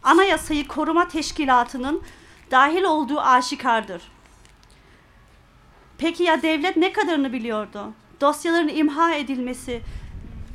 Anayasayı 0.04 0.68
Koruma 0.68 1.08
Teşkilatı'nın 1.08 2.02
dahil 2.52 2.84
olduğu 2.84 3.20
aşikardır. 3.20 4.02
Peki 5.98 6.24
ya 6.24 6.42
devlet 6.42 6.78
ne 6.78 6.94
kadarını 6.94 7.34
biliyordu? 7.34 7.94
Dosyaların 8.22 8.68
imha 8.68 9.14
edilmesi, 9.14 9.82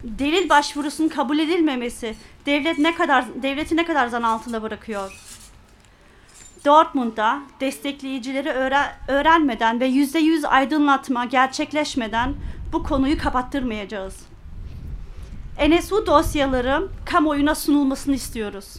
delil 0.07 0.49
başvurusunun 0.49 1.09
kabul 1.09 1.39
edilmemesi 1.39 2.17
devlet 2.47 2.79
ne 2.79 2.95
kadar 2.95 3.25
devleti 3.43 3.77
ne 3.77 3.85
kadar 3.85 4.09
zan 4.09 4.23
altında 4.23 4.63
bırakıyor? 4.63 5.23
Dortmund'da 6.65 7.41
destekleyicileri 7.61 8.51
öğren, 8.51 8.93
öğrenmeden 9.09 9.81
ve 9.81 9.87
yüzde 9.87 10.19
yüz 10.19 10.45
aydınlatma 10.45 11.25
gerçekleşmeden 11.25 12.35
bu 12.73 12.83
konuyu 12.83 13.19
kapattırmayacağız. 13.19 14.17
NSU 15.69 16.07
dosyaları 16.07 16.89
kamuoyuna 17.05 17.55
sunulmasını 17.55 18.15
istiyoruz. 18.15 18.77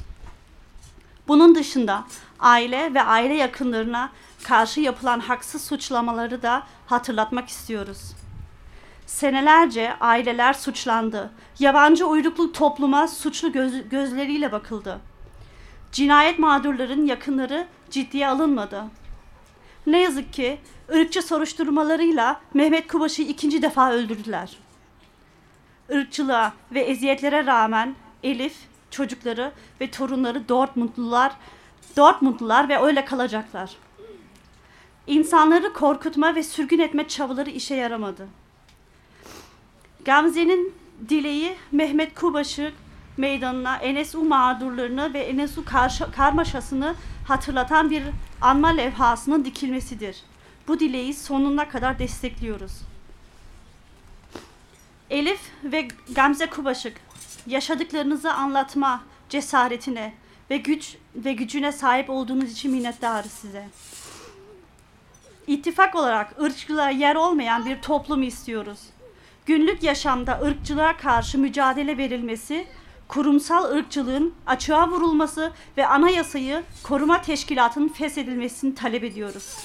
Bunun 1.27 1.55
dışında 1.55 2.03
aile 2.39 2.93
ve 2.93 3.03
aile 3.03 3.33
yakınlarına 3.33 4.09
karşı 4.43 4.81
yapılan 4.81 5.19
haksız 5.19 5.63
suçlamaları 5.63 6.41
da 6.41 6.63
hatırlatmak 6.85 7.49
istiyoruz. 7.49 8.13
Senelerce 9.07 9.93
aileler 9.99 10.53
suçlandı. 10.53 11.31
Yabancı 11.59 12.05
uyruklu 12.05 12.51
topluma 12.51 13.07
suçlu 13.07 13.51
göz, 13.51 13.89
gözleriyle 13.89 14.51
bakıldı. 14.51 14.99
Cinayet 15.91 16.39
mağdurların 16.39 17.05
yakınları 17.05 17.67
ciddiye 17.89 18.27
alınmadı. 18.27 18.83
Ne 19.87 20.01
yazık 20.01 20.33
ki 20.33 20.59
ırkçı 20.93 21.21
soruşturmalarıyla 21.21 22.41
Mehmet 22.53 22.87
Kubaş'ı 22.87 23.21
ikinci 23.21 23.61
defa 23.61 23.91
öldürdüler. 23.91 24.57
Irkçılığa 25.89 26.53
ve 26.71 26.79
eziyetlere 26.79 27.45
rağmen 27.45 27.95
Elif, 28.23 28.55
çocukları 28.91 29.51
ve 29.81 29.91
torunları 29.91 30.49
Dortmundlular, 30.49 31.33
Dortmundlular 31.97 32.69
ve 32.69 32.81
öyle 32.81 33.05
kalacaklar. 33.05 33.75
İnsanları 35.07 35.73
korkutma 35.73 36.35
ve 36.35 36.43
sürgün 36.43 36.79
etme 36.79 37.07
çabaları 37.07 37.49
işe 37.49 37.75
yaramadı. 37.75 38.27
Gamze'nin 40.05 40.73
dileği 41.09 41.55
Mehmet 41.71 42.15
Kubaşı 42.15 42.73
meydanına 43.17 43.79
NSU 43.93 44.23
mağdurlarını 44.23 45.13
ve 45.13 45.37
NSU 45.37 45.65
karşı, 45.65 46.11
karmaşasını 46.11 46.95
hatırlatan 47.27 47.89
bir 47.89 48.03
anma 48.41 48.67
levhasının 48.67 49.45
dikilmesidir. 49.45 50.23
Bu 50.67 50.79
dileği 50.79 51.13
sonuna 51.13 51.69
kadar 51.69 51.99
destekliyoruz. 51.99 52.71
Elif 55.09 55.39
ve 55.63 55.87
Gamze 56.15 56.49
Kubaşık 56.49 57.01
yaşadıklarınızı 57.47 58.33
anlatma 58.33 59.03
cesaretine 59.29 60.13
ve 60.49 60.57
güç 60.57 60.97
ve 61.15 61.33
gücüne 61.33 61.71
sahip 61.71 62.09
olduğunuz 62.09 62.51
için 62.51 62.71
minnettarız 62.71 63.31
size. 63.31 63.67
İttifak 65.47 65.95
olarak 65.95 66.41
ırkçılığa 66.41 66.89
yer 66.89 67.15
olmayan 67.15 67.65
bir 67.65 67.81
toplum 67.81 68.23
istiyoruz. 68.23 68.79
Günlük 69.47 69.83
yaşamda 69.83 70.39
ırkçılığa 70.41 70.97
karşı 70.97 71.37
mücadele 71.39 71.97
verilmesi, 71.97 72.67
kurumsal 73.07 73.71
ırkçılığın 73.71 74.33
açığa 74.47 74.89
vurulması 74.89 75.51
ve 75.77 75.87
anayasayı 75.87 76.63
koruma 76.83 77.21
teşkilatının 77.21 77.87
feshedilmesini 77.87 78.75
talep 78.75 79.03
ediyoruz. 79.03 79.57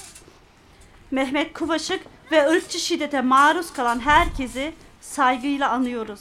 Mehmet 1.10 1.52
Kuvaşık 1.52 2.00
ve 2.32 2.48
ırkçı 2.50 2.78
şiddete 2.78 3.20
maruz 3.20 3.72
kalan 3.72 4.00
herkesi 4.00 4.72
saygıyla 5.00 5.70
anıyoruz. 5.70 6.20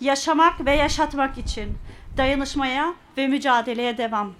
Yaşamak 0.00 0.66
ve 0.66 0.76
yaşatmak 0.76 1.38
için 1.38 1.78
dayanışmaya 2.16 2.94
ve 3.16 3.26
mücadeleye 3.26 3.98
devam. 3.98 4.32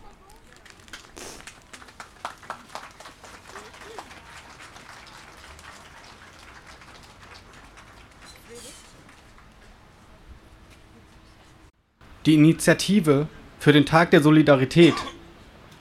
Die 12.27 12.35
Initiative 12.35 13.27
für 13.59 13.73
den 13.73 13.85
Tag 13.85 14.11
der 14.11 14.23
Solidarität, 14.23 14.95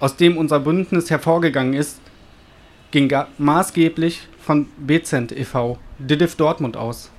aus 0.02 0.18
dem 0.18 0.38
unser 0.38 0.60
Bündnis 0.60 1.10
hervorgegangen 1.10 1.74
ist, 1.74 2.02
ging 2.92 3.10
maßgeblich 3.38 4.28
von 4.40 4.68
Bezent 4.78 5.32
e.V., 5.32 5.80
DIDIF 6.00 6.36
Dortmund 6.36 6.76
aus. 6.76 7.12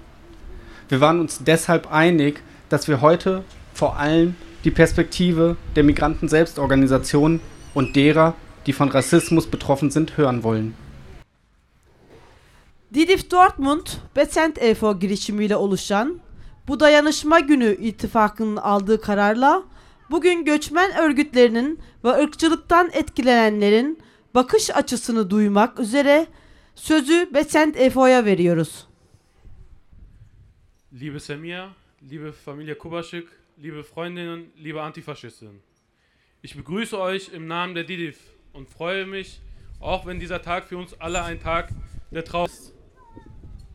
Wir 0.90 1.00
waren 1.00 1.20
uns 1.20 1.42
deshalb 1.42 1.90
einig, 1.90 2.42
dass 2.68 2.86
wir 2.86 3.00
heute 3.00 3.44
vor 3.72 3.96
allem 3.96 4.36
die 4.64 4.70
Perspektive 4.70 5.56
der 5.74 5.84
Migranten-Selbstorganisationen 5.84 7.40
und 7.72 7.96
derer, 7.96 8.34
die 8.66 8.74
von 8.74 8.90
Rassismus 8.90 9.46
betroffen 9.46 9.90
sind, 9.90 10.18
hören 10.18 10.42
wollen. 10.42 10.74
Didif 12.90 13.28
Dortmund, 13.28 14.02
Besent 14.14 14.58
EFO 14.58 14.98
girişimiyle 14.98 15.56
oluşan 15.56 16.20
bu 16.68 16.80
dayanışma 16.80 17.40
günü 17.40 17.76
ittifakının 17.80 18.56
aldığı 18.56 19.00
kararla 19.00 19.62
bugün 20.10 20.44
göçmen 20.44 20.98
örgütlerinin 20.98 21.80
ve 22.04 22.08
ırkçılıktan 22.08 22.90
etkilenenlerin 22.92 23.98
bakış 24.34 24.70
açısını 24.70 25.30
duymak 25.30 25.80
üzere 25.80 26.26
sözü 26.74 27.34
Besent 27.34 27.76
EFO'ya 27.76 28.24
veriyoruz. 28.24 28.86
Liebe 31.00 31.20
Semia, 31.20 31.68
liebe 32.10 32.32
Familie 32.32 32.78
Kubaschik, 32.78 33.28
liebe 33.62 33.82
Freundinnen, 33.82 34.44
liebe 34.64 34.80
Antifaschistinnen. 34.80 35.60
Ich 36.42 36.56
begrüße 36.56 36.96
euch 36.96 37.28
im 37.32 37.48
Namen 37.48 37.74
der 37.74 37.88
DIDIF 37.88 38.18
und 38.52 38.68
freue 38.68 39.06
mich, 39.06 39.40
auch 39.80 40.06
wenn 40.06 40.20
dieser 40.20 40.42
Tag 40.42 40.68
für 40.68 40.76
uns 40.76 40.94
alle 41.00 41.22
ein 41.22 41.40
Tag 41.40 41.70
der 42.12 42.24
Trauer 42.24 42.46
ist, 42.46 42.74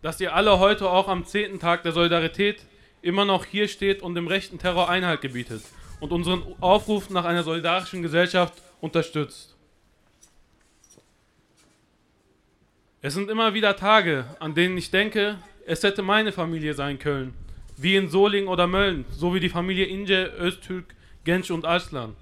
dass 0.01 0.21
ihr 0.21 0.35
alle 0.35 0.59
heute 0.59 0.89
auch 0.89 1.07
am 1.07 1.25
zehnten 1.25 1.59
Tag 1.59 1.83
der 1.83 1.91
Solidarität 1.91 2.65
immer 3.01 3.25
noch 3.25 3.45
hier 3.45 3.67
steht 3.67 4.01
und 4.01 4.15
dem 4.15 4.27
rechten 4.27 4.59
Terror 4.59 4.89
Einhalt 4.89 5.21
gebietet 5.21 5.63
und 5.99 6.11
unseren 6.11 6.43
Aufruf 6.59 7.09
nach 7.09 7.25
einer 7.25 7.43
solidarischen 7.43 8.01
Gesellschaft 8.01 8.53
unterstützt. 8.81 9.55
Es 13.01 13.13
sind 13.13 13.29
immer 13.29 13.53
wieder 13.53 13.75
Tage, 13.75 14.25
an 14.39 14.55
denen 14.55 14.77
ich 14.77 14.91
denke, 14.91 15.37
es 15.65 15.83
hätte 15.83 16.01
meine 16.01 16.31
Familie 16.31 16.73
sein 16.73 16.99
können, 16.99 17.33
wie 17.77 17.95
in 17.95 18.09
Solingen 18.09 18.49
oder 18.49 18.67
Mölln, 18.67 19.05
so 19.11 19.33
wie 19.33 19.39
die 19.39 19.49
Familie 19.49 19.85
Ince, 19.85 20.33
Öztürk, 20.37 20.95
Genç 21.23 21.51
und 21.51 21.65
Arslan. 21.65 22.15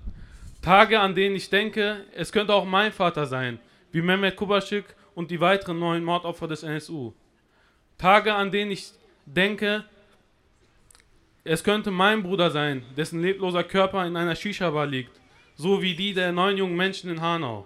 Tage, 0.61 0.99
an 0.99 1.15
denen 1.15 1.35
ich 1.35 1.49
denke, 1.49 2.05
es 2.13 2.31
könnte 2.31 2.53
auch 2.53 2.65
mein 2.65 2.91
Vater 2.91 3.25
sein, 3.25 3.59
wie 3.91 4.01
Mehmet 4.01 4.35
Kubaschik 4.35 4.85
und 5.15 5.31
die 5.31 5.39
weiteren 5.39 5.79
neuen 5.79 6.03
Mordopfer 6.03 6.47
des 6.47 6.61
NSU. 6.61 7.13
Tage, 7.97 8.35
an 8.35 8.51
denen 8.51 8.71
ich 8.71 8.91
denke, 9.25 9.85
es 11.47 11.63
könnte 11.63 11.91
mein 11.91 12.23
Bruder 12.23 12.51
sein, 12.51 12.83
dessen 12.97 13.21
lebloser 13.21 13.63
Körper 13.63 14.05
in 14.05 14.17
einer 14.17 14.35
Shisha-Bar 14.35 14.85
liegt, 14.85 15.19
so 15.55 15.81
wie 15.81 15.95
die 15.95 16.13
der 16.13 16.33
neun 16.33 16.57
jungen 16.57 16.75
Menschen 16.75 17.09
in 17.09 17.21
Hanau. 17.21 17.65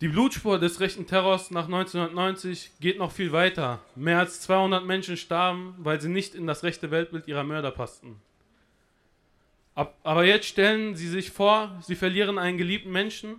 Die 0.00 0.08
Blutspur 0.08 0.58
des 0.58 0.80
rechten 0.80 1.06
Terrors 1.06 1.50
nach 1.50 1.66
1990 1.66 2.70
geht 2.80 2.98
noch 2.98 3.12
viel 3.12 3.32
weiter. 3.32 3.80
Mehr 3.94 4.20
als 4.20 4.40
200 4.42 4.86
Menschen 4.86 5.16
starben, 5.16 5.74
weil 5.78 6.00
sie 6.00 6.08
nicht 6.08 6.34
in 6.34 6.46
das 6.46 6.62
rechte 6.62 6.90
Weltbild 6.90 7.26
ihrer 7.28 7.44
Mörder 7.44 7.72
passten. 7.72 8.20
aber 9.74 10.24
jetzt 10.24 10.46
stellen 10.46 10.96
Sie 10.96 11.08
sich 11.08 11.30
vor, 11.30 11.76
Sie 11.82 11.94
verlieren 11.94 12.38
einen 12.38 12.58
geliebten 12.58 12.90
Menschen, 12.90 13.36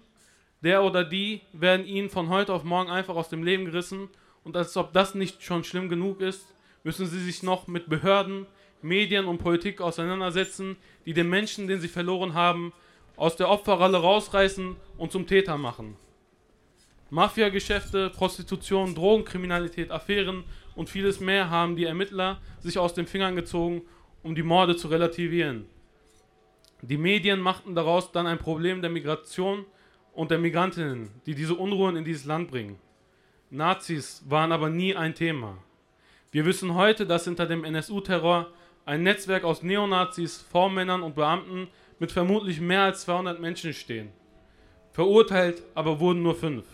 der 0.61 0.83
oder 0.83 1.03
die 1.03 1.41
werden 1.53 1.85
Ihnen 1.85 2.09
von 2.09 2.29
heute 2.29 2.53
auf 2.53 2.63
morgen 2.63 2.91
einfach 2.91 3.15
aus 3.15 3.29
dem 3.29 3.43
Leben 3.43 3.65
gerissen 3.65 4.09
und 4.43 4.55
als 4.55 4.77
ob 4.77 4.93
das 4.93 5.15
nicht 5.15 5.41
schon 5.41 5.63
schlimm 5.63 5.89
genug 5.89 6.21
ist, 6.21 6.53
müssen 6.83 7.05
sie 7.05 7.19
sich 7.19 7.43
noch 7.43 7.67
mit 7.67 7.89
Behörden, 7.89 8.45
Medien 8.81 9.25
und 9.25 9.39
Politik 9.39 9.81
auseinandersetzen, 9.81 10.77
die 11.05 11.13
den 11.13 11.29
Menschen, 11.29 11.67
den 11.67 11.81
sie 11.81 11.87
verloren 11.87 12.33
haben, 12.33 12.73
aus 13.17 13.35
der 13.35 13.49
Opferrolle 13.49 13.97
rausreißen 13.97 14.75
und 14.97 15.11
zum 15.11 15.27
Täter 15.27 15.57
machen. 15.57 15.97
Mafiageschäfte, 17.09 18.09
Prostitution, 18.11 18.95
Drogenkriminalität, 18.95 19.91
Affären 19.91 20.43
und 20.75 20.89
vieles 20.89 21.19
mehr 21.19 21.49
haben 21.49 21.75
die 21.75 21.85
Ermittler 21.85 22.39
sich 22.59 22.77
aus 22.77 22.93
den 22.93 23.07
Fingern 23.07 23.35
gezogen, 23.35 23.81
um 24.23 24.35
die 24.35 24.43
Morde 24.43 24.75
zu 24.75 24.87
relativieren. 24.87 25.65
Die 26.81 26.97
Medien 26.97 27.41
machten 27.41 27.75
daraus 27.75 28.11
dann 28.11 28.27
ein 28.27 28.37
Problem 28.37 28.81
der 28.81 28.89
Migration 28.89 29.65
und 30.13 30.31
der 30.31 30.39
Migrantinnen, 30.39 31.09
die 31.25 31.35
diese 31.35 31.55
Unruhen 31.55 31.95
in 31.95 32.05
dieses 32.05 32.25
Land 32.25 32.51
bringen. 32.51 32.77
Nazis 33.49 34.23
waren 34.27 34.51
aber 34.51 34.69
nie 34.69 34.95
ein 34.95 35.15
Thema. 35.15 35.57
Wir 36.31 36.45
wissen 36.45 36.75
heute, 36.75 37.07
dass 37.07 37.25
hinter 37.25 37.47
dem 37.47 37.63
NSU-Terror 37.63 38.51
ein 38.85 39.01
Netzwerk 39.01 39.43
aus 39.43 39.63
Neonazis, 39.63 40.45
Vormännern 40.51 41.01
und 41.01 41.15
Beamten 41.15 41.67
mit 41.97 42.11
vermutlich 42.11 42.61
mehr 42.61 42.83
als 42.83 43.01
200 43.01 43.39
Menschen 43.39 43.73
stehen. 43.73 44.09
Verurteilt 44.91 45.63
aber 45.73 45.99
wurden 45.99 46.21
nur 46.21 46.35
fünf. 46.35 46.65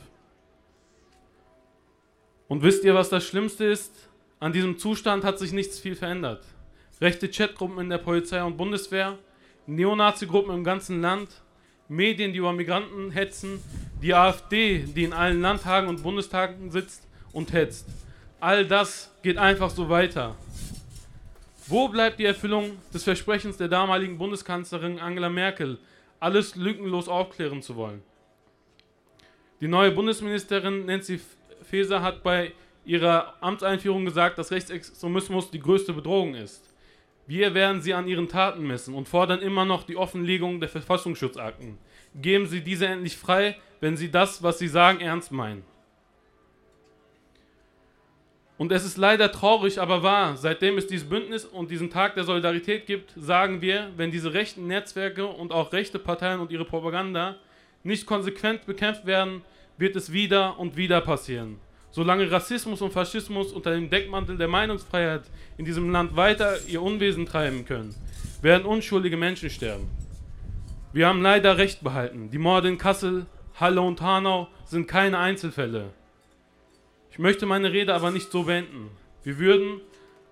Und 2.50 2.64
wisst 2.64 2.84
ihr, 2.84 2.94
was 2.96 3.10
das 3.10 3.26
Schlimmste 3.26 3.64
ist? 3.64 4.10
An 4.40 4.52
diesem 4.52 4.78
Zustand 4.78 5.24
hat 5.24 5.40
sich 5.40 5.54
nichts 5.54 5.80
viel 5.80 5.96
verändert. 5.96 6.46
Rechte 7.00 7.30
Chatgruppen 7.30 7.80
in 7.80 7.90
der 7.90 7.98
Polizei 7.98 8.44
und 8.44 8.58
Bundeswehr, 8.58 9.18
Neonazi-Gruppen 9.68 10.54
im 10.54 10.64
ganzen 10.66 11.02
Land, 11.02 11.30
Medien, 11.88 12.34
die 12.34 12.40
über 12.40 12.52
Migranten 12.52 13.12
hetzen, 13.12 13.62
die 14.02 14.14
AfD, 14.14 14.80
die 14.80 15.06
in 15.06 15.14
allen 15.14 15.42
Landtagen 15.42 15.88
und 15.88 16.04
Bundestagen 16.04 16.72
sitzt 16.72 17.08
und 17.32 17.54
hetzt. 17.54 17.88
All 18.40 18.66
das 18.66 19.12
geht 19.24 19.38
einfach 19.38 19.70
so 19.70 19.90
weiter. 19.90 20.36
Wo 21.68 21.88
bleibt 21.88 22.20
die 22.20 22.26
Erfüllung 22.26 22.78
des 22.94 23.04
Versprechens 23.04 23.58
der 23.58 23.68
damaligen 23.68 24.18
Bundeskanzlerin 24.18 25.00
Angela 25.00 25.30
Merkel, 25.30 25.80
alles 26.20 26.56
lückenlos 26.56 27.08
aufklären 27.08 27.62
zu 27.62 27.76
wollen? 27.76 28.04
Die 29.62 29.68
neue 29.68 29.92
Bundesministerin 29.92 30.86
Nancy 30.86 31.20
Faeser 31.64 32.02
hat 32.02 32.22
bei 32.24 32.52
ihrer 32.86 33.34
Amtseinführung 33.42 34.06
gesagt, 34.06 34.38
dass 34.38 34.52
Rechtsextremismus 34.52 35.50
die 35.50 35.60
größte 35.60 35.94
Bedrohung 35.94 36.36
ist. 36.36 36.72
Wir 37.26 37.56
werden 37.56 37.82
sie 37.82 37.94
an 37.96 38.08
ihren 38.08 38.30
Taten 38.30 38.68
messen 38.68 38.94
und 38.94 39.10
fordern 39.10 39.40
immer 39.40 39.66
noch 39.66 39.84
die 39.84 39.98
Offenlegung 39.98 40.60
der 40.60 40.70
Verfassungsschutzakten. 40.70 41.80
Geben 42.22 42.46
Sie 42.46 42.62
diese 42.62 42.86
endlich 42.86 43.18
frei, 43.18 43.58
wenn 43.80 43.98
Sie 43.98 44.12
das, 44.12 44.44
was 44.44 44.60
Sie 44.60 44.68
sagen, 44.68 45.02
ernst 45.02 45.32
meinen. 45.32 45.64
Und 48.58 48.72
es 48.72 48.86
ist 48.86 48.98
leider 48.98 49.32
traurig, 49.32 49.82
aber 49.82 50.02
wahr. 50.02 50.38
Seitdem 50.38 50.78
es 50.78 50.88
dieses 50.88 51.10
Bündnis 51.10 51.44
und 51.44 51.72
diesen 51.72 51.90
Tag 51.90 52.16
der 52.16 52.24
Solidarität 52.24 52.86
gibt, 52.86 53.14
sagen 53.18 53.62
wir, 53.62 53.90
wenn 53.98 54.12
diese 54.12 54.34
rechten 54.34 54.68
Netzwerke 54.68 55.26
und 55.26 55.52
auch 55.52 55.74
rechte 55.74 56.00
Parteien 56.00 56.40
und 56.40 56.52
ihre 56.52 56.64
Propaganda 56.64 57.36
nicht 57.84 58.06
konsequent 58.06 58.66
bekämpft 58.66 59.06
werden, 59.06 59.42
wird 59.78 59.96
es 59.98 60.14
wieder 60.14 60.58
und 60.58 60.78
wieder 60.78 61.02
passieren. 61.02 61.60
Solange 61.92 62.30
Rassismus 62.32 62.82
und 62.82 62.94
Faschismus 62.94 63.52
unter 63.52 63.72
dem 63.72 63.90
Deckmantel 63.90 64.38
der 64.38 64.48
Meinungsfreiheit 64.48 65.24
in 65.58 65.66
diesem 65.66 65.92
Land 65.92 66.16
weiter 66.16 66.58
ihr 66.68 66.82
Unwesen 66.82 67.26
treiben 67.26 67.66
können, 67.66 67.94
werden 68.42 68.66
unschuldige 68.66 69.18
Menschen 69.18 69.50
sterben. 69.50 69.90
Wir 70.94 71.08
haben 71.08 71.22
leider 71.22 71.58
Recht 71.58 71.84
behalten. 71.84 72.30
Die 72.32 72.38
Morde 72.38 72.70
in 72.70 72.78
Kassel, 72.78 73.26
Halle 73.60 73.82
und 73.82 74.02
Hanau 74.02 74.48
sind 74.66 74.88
keine 74.88 75.18
Einzelfälle. 75.20 75.92
Ich 77.16 77.20
möchte 77.20 77.46
meine 77.46 77.72
Rede 77.72 77.94
aber 77.94 78.12
nicht 78.12 78.30
so 78.30 78.44
beenden. 78.44 78.90
Wir 79.24 79.40
würden 79.40 79.80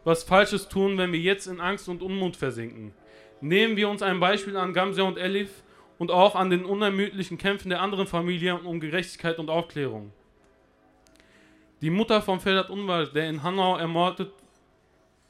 was 0.03 0.25
Falsches 0.25 0.67
tun, 0.67 0.97
wenn 0.97 1.13
wir 1.13 1.19
jetzt 1.19 1.47
in 1.47 1.61
Angst 1.61 1.87
und 1.87 2.01
Unmut 2.01 2.35
versinken. 2.35 2.93
Nehmen 3.39 3.77
wir 3.77 3.87
uns 3.87 4.01
ein 4.01 4.19
Beispiel 4.19 4.57
an 4.57 4.73
Gamse 4.73 5.05
und 5.05 5.17
Elif 5.17 5.63
und 5.97 6.11
auch 6.11 6.35
an 6.35 6.49
den 6.49 6.65
unermüdlichen 6.65 7.37
Kämpfen 7.37 7.69
der 7.69 7.79
anderen 7.79 8.05
Familien 8.05 8.65
um 8.65 8.81
Gerechtigkeit 8.81 9.39
und 9.39 9.49
Aufklärung. 9.49 10.11
Die 11.79 11.89
Mutter 11.89 12.21
von 12.21 12.41
Ferdat 12.41 12.69
Unwald, 12.69 13.15
der 13.15 13.29
in 13.29 13.41
Hanau 13.43 13.77
ermordet, 13.77 14.33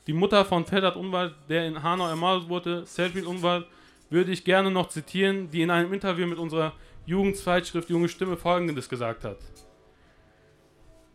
die 0.07 0.13
Mutter 0.13 0.45
von 0.45 0.65
Ferdat 0.65 0.95
Unwald, 0.95 1.35
der 1.49 1.67
in 1.67 1.83
Hanau 1.83 2.07
ermordet 2.07 2.49
wurde, 2.49 2.83
Selfie 2.87 3.21
Unwald, 3.21 3.67
würde 4.09 4.31
ich 4.31 4.43
gerne 4.43 4.71
noch 4.71 4.87
zitieren, 4.89 5.51
die 5.51 5.61
in 5.61 5.69
einem 5.69 5.93
Interview 5.93 6.25
mit 6.25 6.39
unserer 6.39 6.73
Jugendzeitschrift 7.05 7.91
Junge 7.91 8.09
Stimme 8.09 8.37
folgendes 8.37 8.89
gesagt 8.89 9.23
hat. 9.23 9.37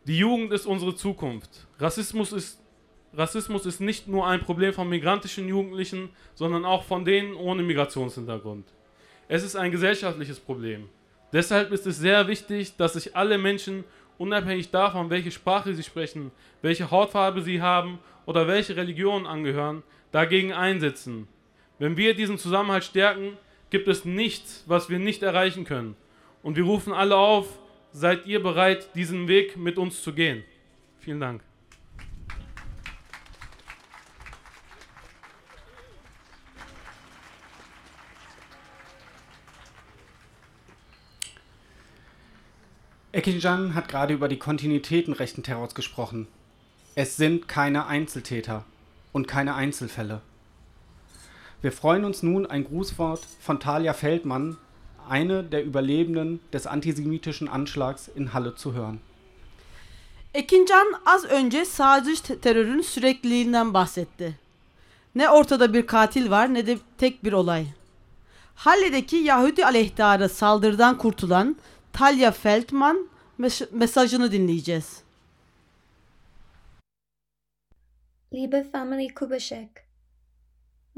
Die 0.09 0.17
Jugend 0.17 0.55
ist 0.55 0.65
unsere 0.65 0.95
Zukunft. 0.95 1.51
Rassismus 1.79 2.33
ist, 2.33 2.59
Rassismus 3.13 3.67
ist 3.67 3.79
nicht 3.79 4.09
nur 4.09 4.27
ein 4.27 4.41
Problem 4.41 4.73
von 4.73 4.89
migrantischen 4.89 5.47
Jugendlichen, 5.47 6.09
sondern 6.35 6.65
auch 6.65 6.85
von 6.85 7.05
denen 7.05 7.35
ohne 7.35 7.63
Migrationshintergrund. 7.63 8.67
Es 9.29 9.45
ist 9.45 9.55
ein 9.55 9.71
gesellschaftliches 9.71 10.41
Problem. 10.41 10.89
Deshalb 11.31 11.73
ist 11.73 11.87
es 11.87 11.99
sehr 11.99 12.27
wichtig, 12.27 12.75
dass 12.79 12.95
sich 12.95 13.15
alle 13.15 13.37
Menschen, 13.37 13.85
unabhängig 14.17 14.71
davon, 14.71 15.11
welche 15.11 15.31
Sprache 15.31 15.75
sie 15.75 15.83
sprechen, 15.83 16.31
welche 16.63 16.91
Hautfarbe 16.91 17.43
sie 17.43 17.61
haben 17.61 17.99
oder 18.25 18.49
welche 18.49 18.77
Religion 18.77 19.27
angehören, 19.27 19.83
dagegen 20.11 20.55
einsetzen. 20.55 21.29
Wenn 21.79 21.99
wir 21.99 22.15
diesen 22.15 22.39
Zusammenhalt 22.39 22.85
stärken, 22.85 23.37
gibt 23.69 23.89
es 23.89 24.07
nichts, 24.07 24.65
was 24.67 24.89
wir 24.89 25.01
nicht 25.01 25.23
erreichen 25.23 25.67
können. 25.67 25.97
Und 26.43 26.57
wir 26.57 26.65
rufen 26.65 26.95
alle 26.95 27.17
auf, 27.17 27.59
seid 27.93 28.27
ihr 28.27 28.43
bereit, 28.43 28.95
diesen 28.95 29.29
Weg 29.29 29.57
mit 29.57 29.79
uns 29.79 30.03
zu 30.03 30.13
gehen? 30.13 30.45
Vielen 30.99 31.21
Dank. 31.21 31.43
Ekinjan 43.11 43.75
hat 43.75 43.89
gerade 43.89 44.15
über 44.15 44.29
die 44.29 44.39
Kontinuitäten 44.39 45.13
rechten 45.13 45.43
Terrors 45.43 45.75
gesprochen. 45.75 46.29
Es 46.95 47.17
sind 47.17 47.49
keine 47.49 47.87
Einzeltäter 47.87 48.65
und 49.13 49.27
keine 49.27 49.55
Einzelfälle. 49.55 50.21
Wir 51.61 51.73
freuen 51.73 52.05
uns 52.05 52.23
nun, 52.23 52.47
ein 52.47 52.65
Grußwort 52.65 53.27
von 53.41 53.59
Talia 53.59 53.93
Feldmann, 53.93 54.57
eine 55.11 55.43
der 55.45 55.65
Überlebenden 55.65 56.41
des 56.53 56.67
antisemitischen 56.67 57.49
Anschlags 57.49 58.09
in 58.09 58.35
Halle 58.35 58.55
zu 58.55 58.73
hören. 58.73 59.01
Ekincan 60.35 60.87
az 61.07 61.25
önce 61.25 61.65
sağcı 61.65 62.41
terörün 62.41 62.81
sürekliliğinden 62.81 63.75
bahsetti. 63.75 64.39
Ne 65.15 65.31
ortada 65.31 65.75
bir 65.75 65.87
katil 65.87 66.31
var 66.31 66.55
ne 66.55 66.67
de 66.67 66.79
tek 66.99 67.25
bir 67.25 67.33
olay. 67.33 67.67
Halle'deki 68.55 69.17
Yahudi 69.17 69.65
aleyhtarı 69.67 70.29
saldırıdan 70.29 70.99
kurtulan 70.99 71.57
Talya 71.93 72.31
Feldman 72.31 73.09
mes 73.39 73.63
mesajını 73.73 74.33
dinleyeceğiz. 74.33 75.03
Liebe 78.35 78.65
Family 78.73 79.09
Kubaschek, 79.09 79.71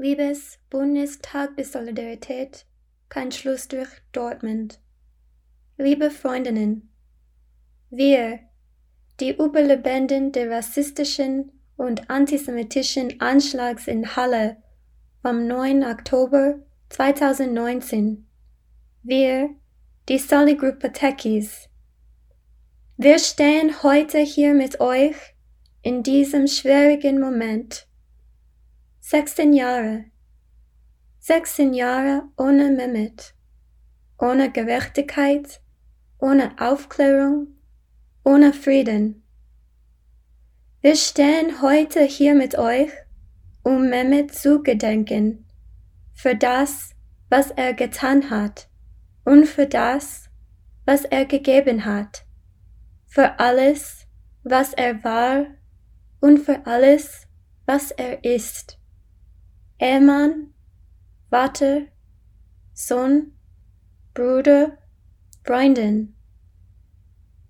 liebes 0.01 0.57
Bundestag 0.71 1.57
der 1.57 1.63
Solidarität, 1.63 2.65
kein 3.11 3.31
Schluss 3.33 3.67
durch 3.67 3.89
Dortmund. 4.13 4.79
Liebe 5.77 6.09
Freundinnen, 6.09 6.89
wir, 7.89 8.39
die 9.19 9.35
Überlebenden 9.35 10.31
der 10.31 10.49
rassistischen 10.49 11.51
und 11.75 12.09
antisemitischen 12.09 13.19
Anschlags 13.19 13.87
in 13.87 14.15
Halle 14.15 14.63
vom 15.21 15.45
9. 15.45 15.83
Oktober 15.83 16.59
2019, 16.89 18.29
wir, 19.03 19.49
die 20.07 20.17
Soli-Gruppe 20.17 20.93
Techies, 20.93 21.67
wir 22.95 23.19
stehen 23.19 23.83
heute 23.83 24.19
hier 24.19 24.53
mit 24.53 24.79
euch 24.79 25.17
in 25.81 26.01
diesem 26.01 26.47
schwierigen 26.47 27.19
Moment. 27.19 27.87
16 29.01 29.51
Jahre 29.51 30.05
16 31.23 31.75
Jahre 31.75 32.23
ohne 32.35 32.71
Mehmet, 32.71 33.35
ohne 34.17 34.51
Gerechtigkeit, 34.51 35.61
ohne 36.17 36.55
Aufklärung, 36.59 37.49
ohne 38.23 38.53
Frieden. 38.53 39.21
Wir 40.81 40.95
stehen 40.95 41.61
heute 41.61 42.01
hier 42.01 42.33
mit 42.33 42.57
euch, 42.57 42.89
um 43.61 43.87
Mehmet 43.87 44.33
zu 44.33 44.63
gedenken, 44.63 45.45
für 46.11 46.35
das, 46.35 46.95
was 47.29 47.51
er 47.51 47.75
getan 47.75 48.31
hat 48.31 48.67
und 49.23 49.45
für 49.45 49.67
das, 49.67 50.27
was 50.85 51.05
er 51.05 51.25
gegeben 51.25 51.85
hat, 51.85 52.25
für 53.05 53.39
alles, 53.39 54.07
was 54.43 54.73
er 54.73 55.03
war 55.03 55.45
und 56.19 56.39
für 56.39 56.65
alles, 56.65 57.27
was 57.67 57.91
er 57.91 58.23
ist. 58.23 58.79
Ehemann, 59.77 60.51
Vater, 61.31 61.83
Sohn, 62.73 63.31
Bruder, 64.13 64.77
Freundin. 65.45 66.13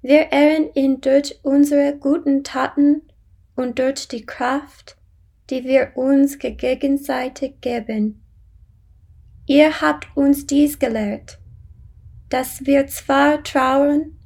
Wir 0.04 0.32
ehren 0.32 0.72
ihn 0.76 1.02
durch 1.02 1.40
unsere 1.42 1.98
guten 1.98 2.44
Taten 2.44 3.02
und 3.56 3.80
durch 3.80 4.08
die 4.08 4.24
Kraft, 4.24 4.98
die 5.50 5.64
wir 5.64 5.94
uns 5.96 6.38
gegenseitig 6.38 7.60
geben. 7.62 8.24
Ihr 9.48 9.82
habt 9.82 10.16
uns 10.16 10.46
dies 10.46 10.78
gelehrt, 10.78 11.40
dass 12.30 12.68
wir 12.68 12.86
zwar 12.86 13.44
trauern, 13.44 14.20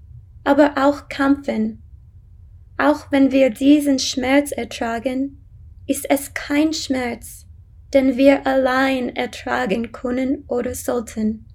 aber 0.43 0.73
auch 0.75 1.07
kämpfen. 1.07 1.81
Auch 2.77 3.09
wenn 3.09 3.31
wir 3.31 3.51
diesen 3.51 3.99
Schmerz 3.99 4.51
ertragen, 4.51 5.45
ist 5.87 6.09
es 6.09 6.33
kein 6.33 6.73
Schmerz, 6.73 7.44
den 7.93 8.17
wir 8.17 8.45
allein 8.45 9.15
ertragen 9.15 9.91
können 9.91 10.43
oder 10.47 10.75
sollten. 10.75 11.47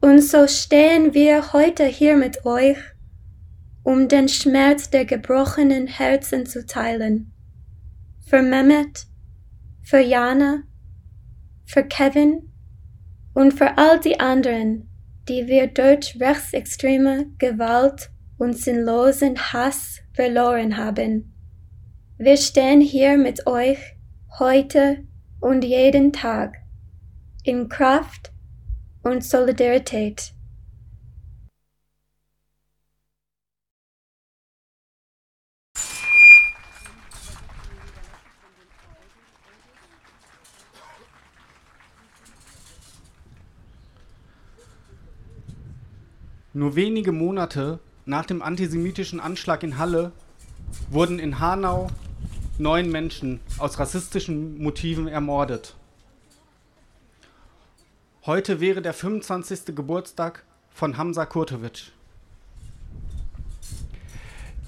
Und 0.00 0.22
so 0.22 0.46
stehen 0.46 1.12
wir 1.14 1.52
heute 1.52 1.84
hier 1.84 2.16
mit 2.16 2.44
euch, 2.44 2.76
um 3.82 4.06
den 4.06 4.28
Schmerz 4.28 4.90
der 4.90 5.04
gebrochenen 5.04 5.86
Herzen 5.86 6.46
zu 6.46 6.64
teilen. 6.66 7.32
Für 8.24 8.42
Mehmet, 8.42 9.06
für 9.82 9.98
Jana, 10.00 10.62
für 11.64 11.82
Kevin 11.82 12.52
und 13.34 13.54
für 13.54 13.76
all 13.76 13.98
die 13.98 14.20
anderen, 14.20 14.88
die 15.28 15.46
wir 15.46 15.66
durch 15.66 16.16
rechtsextreme 16.20 17.26
Gewalt 17.38 18.10
und 18.38 18.56
sinnlosen 18.56 19.36
Hass 19.36 20.00
verloren 20.12 20.76
haben. 20.76 21.34
Wir 22.18 22.36
stehen 22.36 22.80
hier 22.80 23.18
mit 23.18 23.46
euch 23.46 23.78
heute 24.38 25.04
und 25.40 25.64
jeden 25.64 26.12
Tag 26.12 26.58
in 27.44 27.68
Kraft 27.68 28.32
und 29.02 29.24
Solidarität. 29.24 30.34
Nur 46.54 46.74
wenige 46.74 47.12
Monate 47.12 47.78
nach 48.04 48.26
dem 48.26 48.42
antisemitischen 48.42 49.20
Anschlag 49.20 49.62
in 49.62 49.78
Halle 49.78 50.10
wurden 50.90 51.18
in 51.20 51.38
Hanau 51.38 51.88
neun 52.58 52.90
Menschen 52.90 53.40
aus 53.58 53.78
rassistischen 53.78 54.58
Motiven 54.58 55.06
ermordet. 55.06 55.74
Heute 58.26 58.60
wäre 58.60 58.82
der 58.82 58.92
25. 58.92 59.74
Geburtstag 59.76 60.44
von 60.70 60.96
Hamza 60.96 61.24
Kurtovic. 61.24 61.92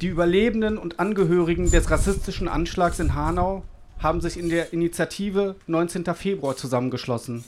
Die 0.01 0.07
Überlebenden 0.07 0.79
und 0.79 0.99
Angehörigen 0.99 1.71
des 1.71 1.91
rassistischen 1.91 2.49
Anschlags 2.49 3.01
in 3.01 3.15
Hanau 3.15 3.65
haben 3.99 4.21
sich 4.21 4.39
in 4.39 4.49
der 4.49 4.73
Initiative 4.73 5.57
19. 5.67 6.05
Februar 6.15 6.57
zusammengeschlossen. 6.57 7.45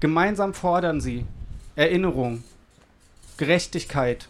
Gemeinsam 0.00 0.52
fordern 0.54 1.00
sie 1.00 1.26
Erinnerung, 1.76 2.42
Gerechtigkeit, 3.36 4.28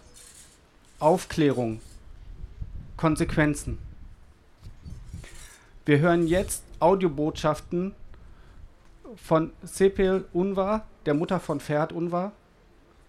Aufklärung, 0.98 1.80
Konsequenzen. 2.96 3.78
Wir 5.86 5.98
hören 6.00 6.26
jetzt 6.26 6.62
Audiobotschaften 6.78 7.94
von 9.16 9.50
Sepel 9.62 10.26
Unvar, 10.34 10.86
der 11.06 11.14
Mutter 11.14 11.40
von 11.40 11.58
Ferhat 11.58 11.94
Unvar, 11.94 12.32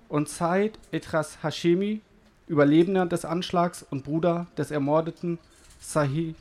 und 0.08 0.30
Said 0.30 0.80
Etras 0.92 1.44
Hashemi, 1.44 2.00
Überlebender 2.48 3.06
des 3.06 3.26
Anschlags 3.26 3.84
und 3.84 4.06
Bruder 4.06 4.48
des 4.58 4.72
ermordeten 4.72 5.38
Sahid 5.82 6.38